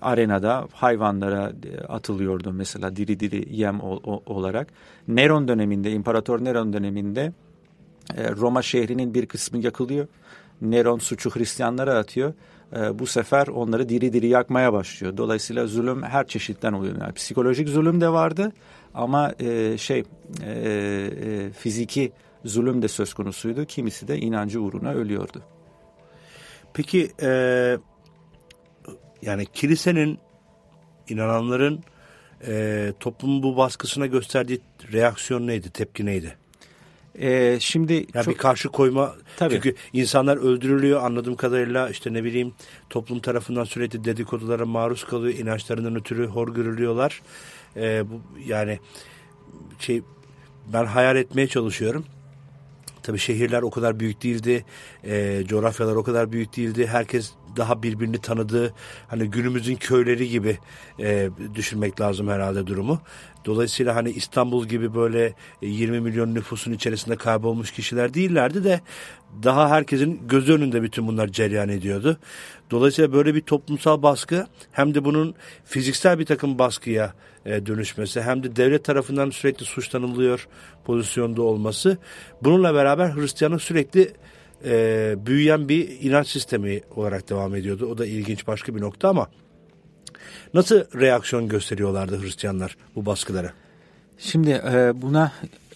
arenada 0.00 0.68
hayvanlara 0.72 1.52
e, 1.64 1.80
atılıyordu 1.80 2.52
mesela 2.52 2.96
diri 2.96 3.20
diri 3.20 3.46
yem 3.50 3.80
o, 3.80 4.00
o, 4.04 4.22
olarak. 4.26 4.68
Neron 5.08 5.48
döneminde, 5.48 5.92
İmparator 5.92 6.44
Neron 6.44 6.72
döneminde 6.72 7.32
e, 8.16 8.30
Roma 8.30 8.62
şehrinin 8.62 9.14
bir 9.14 9.26
kısmı 9.26 9.58
yakılıyor. 9.58 10.06
Neron 10.62 10.98
suçu 10.98 11.30
Hristiyanlara 11.30 11.98
atıyor. 11.98 12.32
E, 12.76 12.98
bu 12.98 13.06
sefer 13.06 13.46
onları 13.46 13.88
diri 13.88 14.12
diri 14.12 14.26
yakmaya 14.26 14.72
başlıyor. 14.72 15.16
Dolayısıyla 15.16 15.66
zulüm 15.66 16.02
her 16.02 16.26
çeşitten 16.26 16.72
oluyor. 16.72 16.96
Yani 17.00 17.12
psikolojik 17.12 17.68
zulüm 17.68 18.00
de 18.00 18.08
vardı 18.08 18.52
ama 18.94 19.32
e, 19.38 19.78
şey 19.78 20.04
e, 20.44 20.50
e, 20.50 21.50
fiziki 21.50 22.12
zulüm 22.44 22.82
de 22.82 22.88
söz 22.88 23.14
konusuydu. 23.14 23.64
Kimisi 23.64 24.08
de 24.08 24.18
inancı 24.18 24.60
uğruna 24.60 24.92
ölüyordu. 24.92 25.42
Peki 26.74 27.12
e, 27.22 27.78
yani 29.22 29.46
kilisenin 29.46 30.18
inananların 31.08 31.80
e, 32.46 32.92
toplumun 33.00 33.42
bu 33.42 33.56
baskısına 33.56 34.06
gösterdiği 34.06 34.60
reaksiyon 34.92 35.46
neydi, 35.46 35.70
tepki 35.70 36.06
neydi? 36.06 36.36
Ee, 37.18 37.58
şimdi 37.60 37.92
yani 38.14 38.24
çok... 38.24 38.34
bir 38.34 38.38
karşı 38.38 38.68
koyma 38.68 39.14
Tabii. 39.36 39.54
çünkü 39.54 39.74
insanlar 39.92 40.36
öldürülüyor 40.36 41.02
anladığım 41.02 41.36
kadarıyla 41.36 41.88
işte 41.88 42.12
ne 42.12 42.24
bileyim 42.24 42.52
toplum 42.90 43.20
tarafından 43.20 43.64
sürekli 43.64 44.04
dedikodulara 44.04 44.66
maruz 44.66 45.04
kalıyor 45.04 45.38
inançlarından 45.38 45.96
ötürü 45.96 46.26
hor 46.26 46.54
görülüyorlar 46.54 47.22
ee, 47.76 48.04
bu 48.10 48.20
yani 48.46 48.78
şey 49.78 50.02
ben 50.72 50.84
hayal 50.84 51.16
etmeye 51.16 51.46
çalışıyorum 51.46 52.04
Tabii 53.02 53.18
şehirler 53.18 53.62
o 53.62 53.70
kadar 53.70 54.00
büyük 54.00 54.22
değildi, 54.22 54.64
e, 55.04 55.42
coğrafyalar 55.46 55.96
o 55.96 56.02
kadar 56.02 56.32
büyük 56.32 56.56
değildi. 56.56 56.86
Herkes 56.86 57.32
daha 57.56 57.82
birbirini 57.82 58.18
tanıdığı 58.18 58.74
hani 59.08 59.30
günümüzün 59.30 59.76
köyleri 59.76 60.28
gibi 60.28 60.58
e, 61.00 61.30
düşünmek 61.54 62.00
lazım 62.00 62.28
herhalde 62.28 62.66
durumu. 62.66 63.00
Dolayısıyla 63.44 63.94
hani 63.94 64.10
İstanbul 64.10 64.66
gibi 64.66 64.94
böyle 64.94 65.34
20 65.62 66.00
milyon 66.00 66.34
nüfusun 66.34 66.72
içerisinde 66.72 67.16
kaybolmuş 67.16 67.70
kişiler 67.70 68.14
değillerdi 68.14 68.64
de 68.64 68.80
daha 69.42 69.70
herkesin 69.70 70.20
göz 70.28 70.48
önünde 70.48 70.82
bütün 70.82 71.06
bunlar 71.06 71.28
cereyan 71.28 71.68
ediyordu. 71.68 72.18
Dolayısıyla 72.70 73.12
böyle 73.12 73.34
bir 73.34 73.40
toplumsal 73.40 74.02
baskı 74.02 74.46
hem 74.72 74.94
de 74.94 75.04
bunun 75.04 75.34
fiziksel 75.64 76.18
bir 76.18 76.26
takım 76.26 76.58
baskıya 76.58 77.14
e, 77.46 77.66
dönüşmesi 77.66 78.22
hem 78.22 78.42
de 78.42 78.56
devlet 78.56 78.84
tarafından 78.84 79.30
sürekli 79.30 79.64
suçlanılıyor 79.64 80.48
pozisyonda 80.84 81.42
olması 81.42 81.98
bununla 82.42 82.74
beraber 82.74 83.08
Hristiyanlık 83.08 83.62
sürekli 83.62 84.12
e, 84.64 85.14
büyüyen 85.26 85.68
bir 85.68 86.00
inanç 86.00 86.28
sistemi 86.28 86.80
olarak 86.96 87.30
devam 87.30 87.54
ediyordu. 87.54 87.86
O 87.86 87.98
da 87.98 88.06
ilginç 88.06 88.46
başka 88.46 88.74
bir 88.74 88.80
nokta 88.80 89.08
ama 89.08 89.28
nasıl 90.54 90.84
reaksiyon 91.00 91.48
gösteriyorlardı 91.48 92.22
Hristiyanlar 92.22 92.76
bu 92.96 93.06
baskılara? 93.06 93.52
Şimdi 94.18 94.50
e, 94.50 95.02
buna 95.02 95.32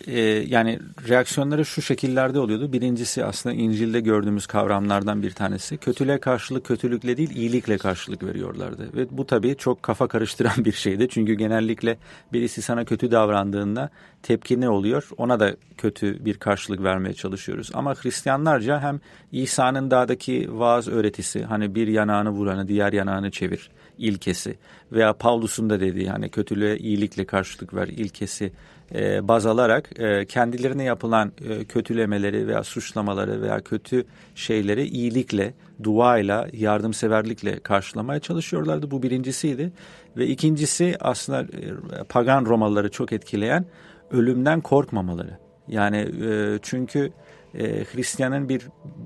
e, 0.06 0.20
yani 0.48 0.78
reaksiyonları 1.08 1.64
şu 1.64 1.82
şekillerde 1.82 2.38
oluyordu. 2.38 2.72
Birincisi 2.72 3.24
aslında 3.24 3.54
İncil'de 3.54 4.00
gördüğümüz 4.00 4.46
kavramlardan 4.46 5.22
bir 5.22 5.30
tanesi. 5.30 5.76
Kötülüğe 5.76 6.18
karşılık 6.18 6.64
kötülükle 6.64 7.16
değil 7.16 7.36
iyilikle 7.36 7.78
karşılık 7.78 8.22
veriyorlardı. 8.22 8.96
Ve 8.96 9.06
bu 9.10 9.26
tabii 9.26 9.56
çok 9.56 9.82
kafa 9.82 10.08
karıştıran 10.08 10.64
bir 10.64 10.72
şeydi. 10.72 11.08
Çünkü 11.08 11.34
genellikle 11.34 11.96
birisi 12.32 12.62
sana 12.62 12.84
kötü 12.84 13.10
davrandığında 13.10 13.90
tepki 14.22 14.60
ne 14.60 14.68
oluyor? 14.68 15.08
Ona 15.16 15.40
da 15.40 15.56
kötü 15.78 16.24
bir 16.24 16.34
karşılık 16.34 16.82
vermeye 16.82 17.14
çalışıyoruz. 17.14 17.70
Ama 17.74 17.94
Hristiyanlarca 17.94 18.80
hem 18.80 19.00
İsa'nın 19.32 19.90
dağdaki 19.90 20.48
vaaz 20.50 20.88
öğretisi 20.88 21.44
hani 21.44 21.74
bir 21.74 21.88
yanağını 21.88 22.30
vuranı 22.30 22.68
diğer 22.68 22.92
yanağını 22.92 23.30
çevir 23.30 23.70
ilkesi 23.98 24.58
veya 24.92 25.12
Pavlus'un 25.12 25.70
da 25.70 25.80
dediği 25.80 26.08
hani 26.08 26.28
kötülüğe 26.28 26.78
iyilikle 26.78 27.24
karşılık 27.24 27.74
ver 27.74 27.88
ilkesi 27.88 28.52
e, 28.94 29.28
baz 29.28 29.46
alarak 29.46 30.00
e, 30.00 30.26
kendilerine 30.26 30.84
yapılan 30.84 31.32
e, 31.48 31.64
kötülemeleri 31.64 32.48
veya 32.48 32.64
suçlamaları 32.64 33.42
veya 33.42 33.60
kötü 33.60 34.04
şeyleri 34.34 34.86
iyilikle, 34.86 35.54
duayla, 35.82 36.48
yardımseverlikle 36.52 37.60
karşılamaya 37.60 38.20
çalışıyorlardı. 38.20 38.90
Bu 38.90 39.02
birincisiydi. 39.02 39.72
Ve 40.16 40.26
ikincisi 40.26 40.96
aslında 41.00 41.40
e, 41.40 42.04
pagan 42.08 42.46
Romalıları 42.46 42.90
çok 42.90 43.12
etkileyen 43.12 43.64
ölümden 44.10 44.60
korkmamaları. 44.60 45.38
Yani 45.68 45.96
e, 45.96 46.58
çünkü 46.62 47.12
e, 47.54 47.84
Hristiyanın 47.84 48.48
bir 48.48 48.62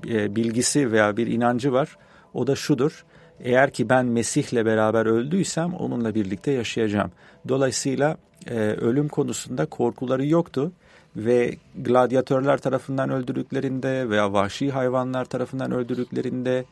e, 0.09 0.35
bilgisi 0.35 0.91
veya 0.91 1.17
bir 1.17 1.27
inancı 1.27 1.71
var. 1.73 1.97
O 2.33 2.47
da 2.47 2.55
şudur. 2.55 3.05
Eğer 3.43 3.71
ki 3.71 3.89
ben 3.89 4.05
Mesih'le 4.05 4.65
beraber 4.65 5.05
öldüysem 5.05 5.73
onunla 5.73 6.15
birlikte 6.15 6.51
yaşayacağım. 6.51 7.11
Dolayısıyla 7.47 8.17
e, 8.47 8.55
ölüm 8.59 9.07
konusunda 9.07 9.65
korkuları 9.65 10.25
yoktu 10.25 10.71
ve 11.15 11.55
gladyatörler 11.75 12.57
tarafından 12.57 13.09
öldürdüklerinde 13.09 14.09
veya 14.09 14.33
vahşi 14.33 14.71
hayvanlar 14.71 15.25
tarafından 15.25 15.71
öldürdüklerinde 15.71 16.65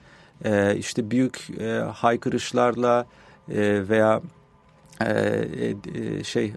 e, 0.46 0.76
işte 0.76 1.12
büyük 1.12 1.50
e, 1.60 1.70
haykırışlarla 1.94 3.06
e, 3.50 3.90
veya 3.90 4.22
şey 6.24 6.54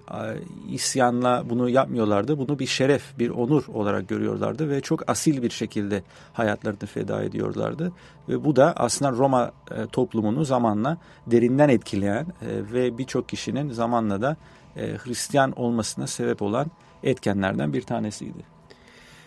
isyanla 0.71 1.51
bunu 1.51 1.69
yapmıyorlardı. 1.69 2.39
Bunu 2.39 2.59
bir 2.59 2.67
şeref, 2.67 3.19
bir 3.19 3.31
onur 3.31 3.65
olarak 3.69 4.09
görüyorlardı 4.09 4.71
ve 4.71 4.81
çok 4.81 5.11
asil 5.11 5.43
bir 5.43 5.51
şekilde 5.51 6.03
hayatlarını 6.33 6.87
feda 6.87 7.23
ediyorlardı. 7.23 7.93
Ve 8.29 8.45
bu 8.45 8.57
da 8.57 8.73
aslında 8.77 9.13
Roma 9.13 9.53
e, 9.71 9.87
toplumunu 9.87 10.45
zamanla 10.45 10.97
derinden 11.27 11.69
etkileyen 11.69 12.27
ve 12.43 12.99
birçok 12.99 13.29
kişinin 13.29 13.71
zamanla 13.71 14.23
da 14.23 14.37
Hristiyan 14.77 15.53
olmasına 15.53 16.07
sebep 16.07 16.43
olan 16.43 16.71
etkenlerden 17.03 17.73
bir 17.73 17.83
tanesiydi. 17.83 18.39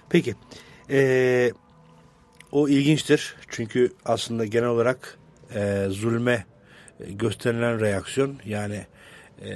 Peki, 0.10 0.36
e, 0.90 1.52
o 2.52 2.70
ilginçtir 2.70 3.36
çünkü 3.50 3.94
aslında 4.06 4.46
genel 4.46 4.70
olarak 4.70 5.18
e, 5.56 5.86
zulme 5.90 6.46
gösterilen 7.00 7.80
reaksiyon 7.80 8.36
yani 8.46 8.86
e, 9.44 9.52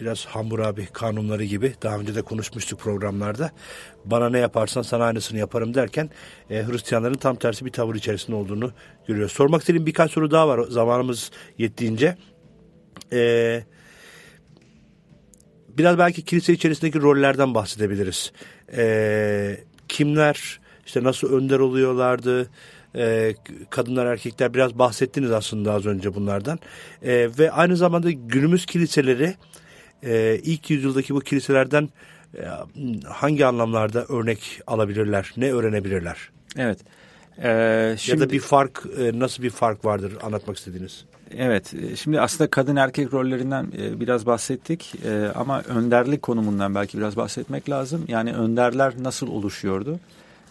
biraz 0.00 0.26
Hammurabi 0.26 0.86
kanunları 0.86 1.44
gibi 1.44 1.74
daha 1.82 1.98
önce 1.98 2.14
de 2.14 2.22
konuşmuştuk 2.22 2.80
programlarda 2.80 3.50
bana 4.04 4.30
ne 4.30 4.38
yaparsan 4.38 4.82
sana 4.82 5.04
aynısını 5.04 5.38
yaparım 5.38 5.74
derken 5.74 6.10
e, 6.50 6.66
Hristiyanların 6.66 7.14
tam 7.14 7.36
tersi 7.36 7.64
bir 7.64 7.72
tavır 7.72 7.94
içerisinde 7.94 8.36
olduğunu 8.36 8.72
görüyoruz. 9.06 9.32
Sormak 9.32 9.60
istediğim 9.60 9.86
birkaç 9.86 10.10
soru 10.12 10.30
daha 10.30 10.48
var 10.48 10.60
zamanımız 10.68 11.30
yettiğince. 11.58 12.16
E, 13.12 13.62
biraz 15.68 15.98
belki 15.98 16.24
kilise 16.24 16.52
içerisindeki 16.52 17.00
rollerden 17.00 17.54
bahsedebiliriz. 17.54 18.32
E, 18.76 19.56
kimler 19.88 20.60
işte 20.86 21.02
nasıl 21.02 21.32
önder 21.32 21.58
oluyorlardı, 21.58 22.50
e, 22.96 23.34
kadınlar 23.70 24.06
erkekler 24.06 24.54
biraz 24.54 24.78
bahsettiniz 24.78 25.30
aslında 25.30 25.72
az 25.72 25.86
önce 25.86 26.14
bunlardan 26.14 26.58
e, 27.02 27.28
ve 27.38 27.50
aynı 27.50 27.76
zamanda 27.76 28.10
günümüz 28.10 28.66
kiliseleri 28.66 29.34
e, 30.02 30.40
ilk 30.42 30.70
yüzyıldaki 30.70 31.14
bu 31.14 31.20
kiliselerden 31.20 31.88
e, 32.38 32.42
hangi 33.08 33.46
anlamlarda 33.46 34.04
örnek 34.04 34.60
alabilirler 34.66 35.32
ne 35.36 35.52
öğrenebilirler? 35.52 36.16
Evet. 36.56 36.78
Ee, 37.42 37.94
şimdi, 37.98 38.22
ya 38.22 38.28
da 38.28 38.32
bir 38.32 38.40
fark 38.40 38.82
e, 38.98 39.18
nasıl 39.18 39.42
bir 39.42 39.50
fark 39.50 39.84
vardır 39.84 40.12
anlatmak 40.22 40.56
istediğiniz? 40.56 41.04
Evet, 41.36 41.74
e, 41.74 41.96
şimdi 41.96 42.20
aslında 42.20 42.50
kadın 42.50 42.76
erkek 42.76 43.12
rollerinden 43.12 43.72
e, 43.78 44.00
biraz 44.00 44.26
bahsettik 44.26 44.94
ama 45.34 45.62
önderlik 45.62 46.22
konumundan 46.22 46.74
belki 46.74 46.98
biraz 46.98 47.16
bahsetmek 47.16 47.70
lazım. 47.70 48.04
Yani 48.08 48.32
önderler 48.32 48.94
nasıl 48.98 49.28
oluşuyordu? 49.28 50.00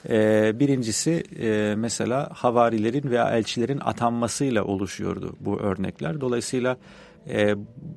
E, 0.10 0.52
birincisi 0.60 1.24
e, 1.40 1.76
mesela 1.78 2.30
havarilerin 2.34 3.12
veya 3.12 3.30
elçilerin 3.30 3.80
atanmasıyla 3.80 4.64
oluşuyordu 4.64 5.36
bu 5.40 5.60
örnekler. 5.60 6.22
Dolayısıyla 6.22 6.78
e, 7.30 7.56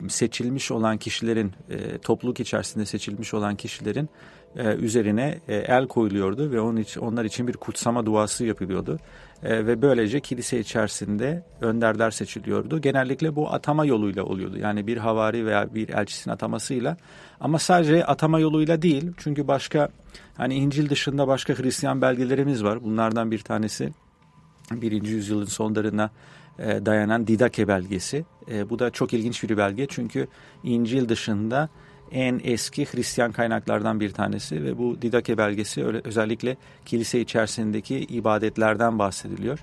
seçilmiş 0.08 0.70
olan 0.70 0.96
kişilerin, 0.98 1.52
e, 1.70 1.98
topluluk 1.98 2.40
içerisinde 2.40 2.86
seçilmiş 2.86 3.34
olan 3.34 3.56
kişilerin 3.56 4.08
e, 4.56 4.74
üzerine 4.74 5.40
e, 5.48 5.56
el 5.56 5.86
koyuluyordu 5.86 6.50
ve 6.50 6.60
onun 6.60 6.76
için, 6.76 7.00
onlar 7.00 7.24
için 7.24 7.48
bir 7.48 7.52
kutsama 7.52 8.06
duası 8.06 8.44
yapılıyordu. 8.44 8.98
E, 9.42 9.66
ve 9.66 9.82
böylece 9.82 10.20
kilise 10.20 10.60
içerisinde 10.60 11.42
önderler 11.60 12.10
seçiliyordu. 12.10 12.80
Genellikle 12.80 13.36
bu 13.36 13.52
atama 13.52 13.84
yoluyla 13.84 14.22
oluyordu. 14.22 14.58
Yani 14.58 14.86
bir 14.86 14.96
havari 14.96 15.46
veya 15.46 15.74
bir 15.74 15.88
elçisin 15.88 16.30
atamasıyla 16.30 16.96
ama 17.40 17.58
sadece 17.58 18.04
atama 18.04 18.40
yoluyla 18.40 18.82
değil. 18.82 19.12
Çünkü 19.16 19.48
başka 19.48 19.88
hani 20.36 20.54
İncil 20.54 20.90
dışında 20.90 21.28
başka 21.28 21.54
Hristiyan 21.54 22.02
belgelerimiz 22.02 22.64
var. 22.64 22.84
Bunlardan 22.84 23.30
bir 23.30 23.38
tanesi 23.38 23.92
birinci 24.70 25.12
yüzyılın 25.12 25.44
sonlarına 25.44 26.10
e, 26.58 26.86
dayanan 26.86 27.26
Didake 27.26 27.68
belgesi. 27.68 28.24
E, 28.50 28.70
bu 28.70 28.78
da 28.78 28.90
çok 28.90 29.12
ilginç 29.12 29.42
bir 29.42 29.56
belge 29.56 29.86
çünkü 29.86 30.28
İncil 30.62 31.08
dışında 31.08 31.68
en 32.12 32.40
eski 32.44 32.84
Hristiyan 32.84 33.32
kaynaklardan 33.32 34.00
bir 34.00 34.10
tanesi 34.12 34.64
ve 34.64 34.78
bu 34.78 35.02
Didake 35.02 35.38
belgesi 35.38 35.84
özellikle 35.84 36.56
kilise 36.84 37.20
içerisindeki 37.20 37.98
ibadetlerden 37.98 38.98
bahsediliyor. 38.98 39.58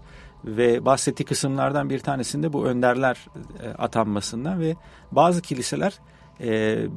Ve 0.46 0.86
bahsettiği 0.86 1.28
kısımlardan 1.28 1.90
bir 1.90 2.00
tanesinde 2.00 2.54
bu 2.54 2.66
önderler 2.66 3.26
e, 3.64 3.70
atanmasından 3.70 4.60
ve 4.60 4.76
bazı 5.12 5.42
kiliseler 5.42 6.00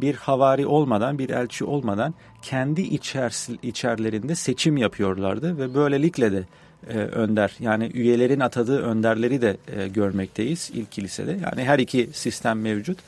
bir 0.00 0.14
havari 0.14 0.66
olmadan, 0.66 1.18
bir 1.18 1.30
elçi 1.30 1.64
olmadan 1.64 2.14
kendi 2.42 2.80
içerisi, 2.82 3.58
içerlerinde 3.62 4.34
seçim 4.34 4.76
yapıyorlardı 4.76 5.58
ve 5.58 5.74
böylelikle 5.74 6.32
de 6.32 6.44
e, 6.88 6.98
önder 6.98 7.52
yani 7.60 7.90
üyelerin 7.94 8.40
atadığı 8.40 8.82
önderleri 8.82 9.42
de 9.42 9.56
görmekteyiz 9.88 10.70
ilk 10.74 10.92
kilisede. 10.92 11.30
Yani 11.30 11.64
her 11.64 11.78
iki 11.78 12.10
sistem 12.12 12.60
mevcut. 12.60 12.98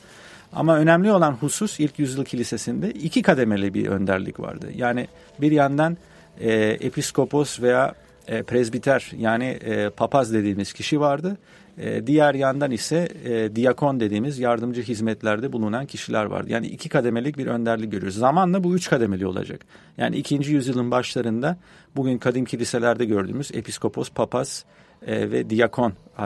Ama 0.53 0.77
önemli 0.77 1.11
olan 1.11 1.31
husus 1.31 1.79
ilk 1.79 1.99
yüzyıl 1.99 2.25
kilisesinde 2.25 2.91
iki 2.91 3.21
kademeli 3.21 3.73
bir 3.73 3.87
önderlik 3.87 4.39
vardı. 4.39 4.67
Yani 4.75 5.07
bir 5.41 5.51
yandan 5.51 5.97
e, 6.39 6.51
episkopos 6.59 7.61
veya 7.61 7.93
e, 8.27 8.43
prezbiter 8.43 9.11
yani 9.17 9.45
e, 9.45 9.89
papaz 9.89 10.33
dediğimiz 10.33 10.73
kişi 10.73 10.99
vardı. 10.99 11.37
E, 11.77 12.07
diğer 12.07 12.33
yandan 12.33 12.71
ise 12.71 13.07
e, 13.25 13.55
diakon 13.55 13.99
dediğimiz 13.99 14.39
yardımcı 14.39 14.81
hizmetlerde 14.81 15.53
bulunan 15.53 15.85
kişiler 15.85 16.25
vardı. 16.25 16.51
Yani 16.51 16.67
iki 16.67 16.89
kademelik 16.89 17.37
bir 17.37 17.47
önderlik 17.47 17.91
görüyoruz. 17.91 18.17
Zamanla 18.17 18.63
bu 18.63 18.75
üç 18.75 18.89
kademeli 18.89 19.27
olacak. 19.27 19.61
Yani 19.97 20.15
ikinci 20.15 20.51
yüzyılın 20.51 20.91
başlarında 20.91 21.57
bugün 21.95 22.17
kadim 22.17 22.45
kiliselerde 22.45 23.05
gördüğümüz 23.05 23.51
episkopos, 23.53 24.09
papaz 24.09 24.65
e, 25.07 25.31
ve 25.31 25.49
diakon 25.49 25.93
e, 26.19 26.23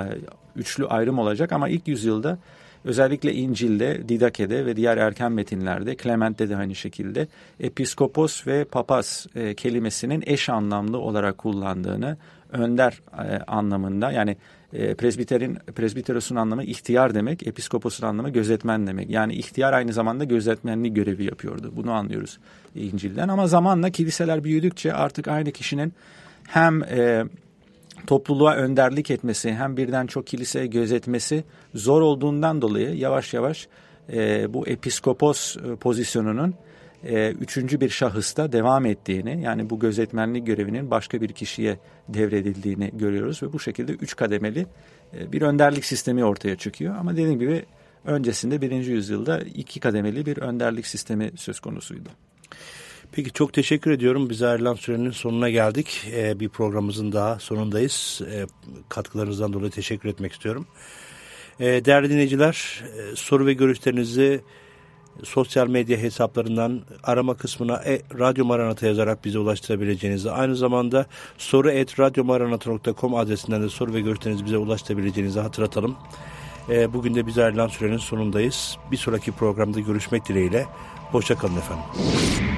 üçlü 0.55 0.87
ayrım 0.87 1.19
olacak. 1.19 1.51
Ama 1.51 1.69
ilk 1.69 1.87
yüzyılda 1.87 2.37
Özellikle 2.85 3.33
İncil'de, 3.33 4.09
Didake'de 4.09 4.65
ve 4.65 4.75
diğer 4.75 4.97
erken 4.97 5.31
metinlerde, 5.31 5.95
Clement'te 5.95 6.49
de 6.49 6.57
aynı 6.57 6.75
şekilde 6.75 7.27
episkopos 7.59 8.47
ve 8.47 8.63
papas 8.63 9.27
e, 9.35 9.55
kelimesinin 9.55 10.23
eş 10.25 10.49
anlamlı 10.49 10.97
olarak 10.97 11.37
kullandığını, 11.37 12.17
önder 12.51 13.01
e, 13.17 13.37
anlamında 13.47 14.11
yani 14.11 14.37
e, 14.73 14.95
presbiterin 14.95 15.55
presbiterosun 15.75 16.35
anlamı 16.35 16.63
ihtiyar 16.63 17.15
demek, 17.15 17.47
episkoposun 17.47 18.07
anlamı 18.07 18.29
gözetmen 18.29 18.87
demek. 18.87 19.09
Yani 19.09 19.33
ihtiyar 19.33 19.73
aynı 19.73 19.93
zamanda 19.93 20.23
gözetmenlik 20.23 20.95
görevi 20.95 21.23
yapıyordu. 21.23 21.73
Bunu 21.75 21.91
anlıyoruz 21.91 22.39
İncil'den 22.75 23.27
ama 23.27 23.47
zamanla 23.47 23.89
kiliseler 23.89 24.43
büyüdükçe 24.43 24.93
artık 24.93 25.27
aynı 25.27 25.51
kişinin 25.51 25.93
hem 26.47 26.83
e, 26.83 27.25
topluluğa 28.07 28.55
önderlik 28.55 29.11
etmesi 29.11 29.53
hem 29.53 29.77
birden 29.77 30.07
çok 30.07 30.27
kilise 30.27 30.67
gözetmesi 30.67 31.43
zor 31.73 32.01
olduğundan 32.01 32.61
dolayı 32.61 32.95
yavaş 32.95 33.33
yavaş 33.33 33.67
e, 34.13 34.53
bu 34.53 34.67
episkopos 34.67 35.57
e, 35.57 35.75
pozisyonunun 35.75 36.55
e, 37.03 37.31
üçüncü 37.31 37.81
bir 37.81 37.89
şahısta 37.89 38.51
devam 38.51 38.85
ettiğini 38.85 39.41
yani 39.43 39.69
bu 39.69 39.79
gözetmenlik 39.79 40.47
görevinin 40.47 40.91
başka 40.91 41.21
bir 41.21 41.29
kişiye 41.29 41.79
devredildiğini 42.09 42.91
görüyoruz 42.93 43.43
ve 43.43 43.53
bu 43.53 43.59
şekilde 43.59 43.91
üç 43.91 44.15
kademeli 44.15 44.65
e, 45.13 45.31
bir 45.31 45.41
önderlik 45.41 45.85
sistemi 45.85 46.25
ortaya 46.25 46.55
çıkıyor. 46.55 46.95
Ama 46.95 47.11
dediğim 47.11 47.39
gibi 47.39 47.65
öncesinde 48.05 48.61
birinci 48.61 48.91
yüzyılda 48.91 49.39
iki 49.39 49.79
kademeli 49.79 50.25
bir 50.25 50.37
önderlik 50.37 50.87
sistemi 50.87 51.31
söz 51.35 51.59
konusuydu. 51.59 52.09
Peki 53.11 53.31
çok 53.31 53.53
teşekkür 53.53 53.91
ediyorum. 53.91 54.29
Biz 54.29 54.41
ayrılan 54.41 54.73
sürenin 54.73 55.11
sonuna 55.11 55.49
geldik. 55.49 56.07
Ee, 56.11 56.39
bir 56.39 56.49
programımızın 56.49 57.11
daha 57.11 57.39
sonundayız. 57.39 58.21
Ee, 58.31 58.45
katkılarınızdan 58.89 59.53
dolayı 59.53 59.71
teşekkür 59.71 60.09
etmek 60.09 60.31
istiyorum. 60.31 60.67
Ee, 61.59 61.85
değerli 61.85 62.09
dinleyiciler, 62.09 62.83
e, 62.97 63.15
soru 63.15 63.45
ve 63.45 63.53
görüşlerinizi 63.53 64.41
sosyal 65.23 65.67
medya 65.67 65.97
hesaplarından 65.97 66.81
arama 67.03 67.37
kısmına 67.37 67.75
e, 67.75 68.01
Radyo 68.19 68.45
Maranata 68.45 68.87
yazarak 68.87 69.25
bize 69.25 69.39
ulaştırabileceğinizi, 69.39 70.31
aynı 70.31 70.55
zamanda 70.55 71.05
soru 71.37 71.71
et 71.71 71.99
radyomaranata.com 71.99 73.15
adresinden 73.15 73.63
de 73.63 73.69
soru 73.69 73.93
ve 73.93 74.01
görüşlerinizi 74.01 74.45
bize 74.45 74.57
ulaştırabileceğinizi 74.57 75.39
hatırlatalım. 75.39 75.95
E, 76.69 76.93
bugün 76.93 77.15
de 77.15 77.27
biz 77.27 77.37
ayrılan 77.37 77.67
sürenin 77.67 77.97
sonundayız. 77.97 78.77
Bir 78.91 78.97
sonraki 78.97 79.31
programda 79.31 79.79
görüşmek 79.79 80.27
dileğiyle. 80.27 80.65
Hoşçakalın 81.11 81.57
efendim. 81.57 82.50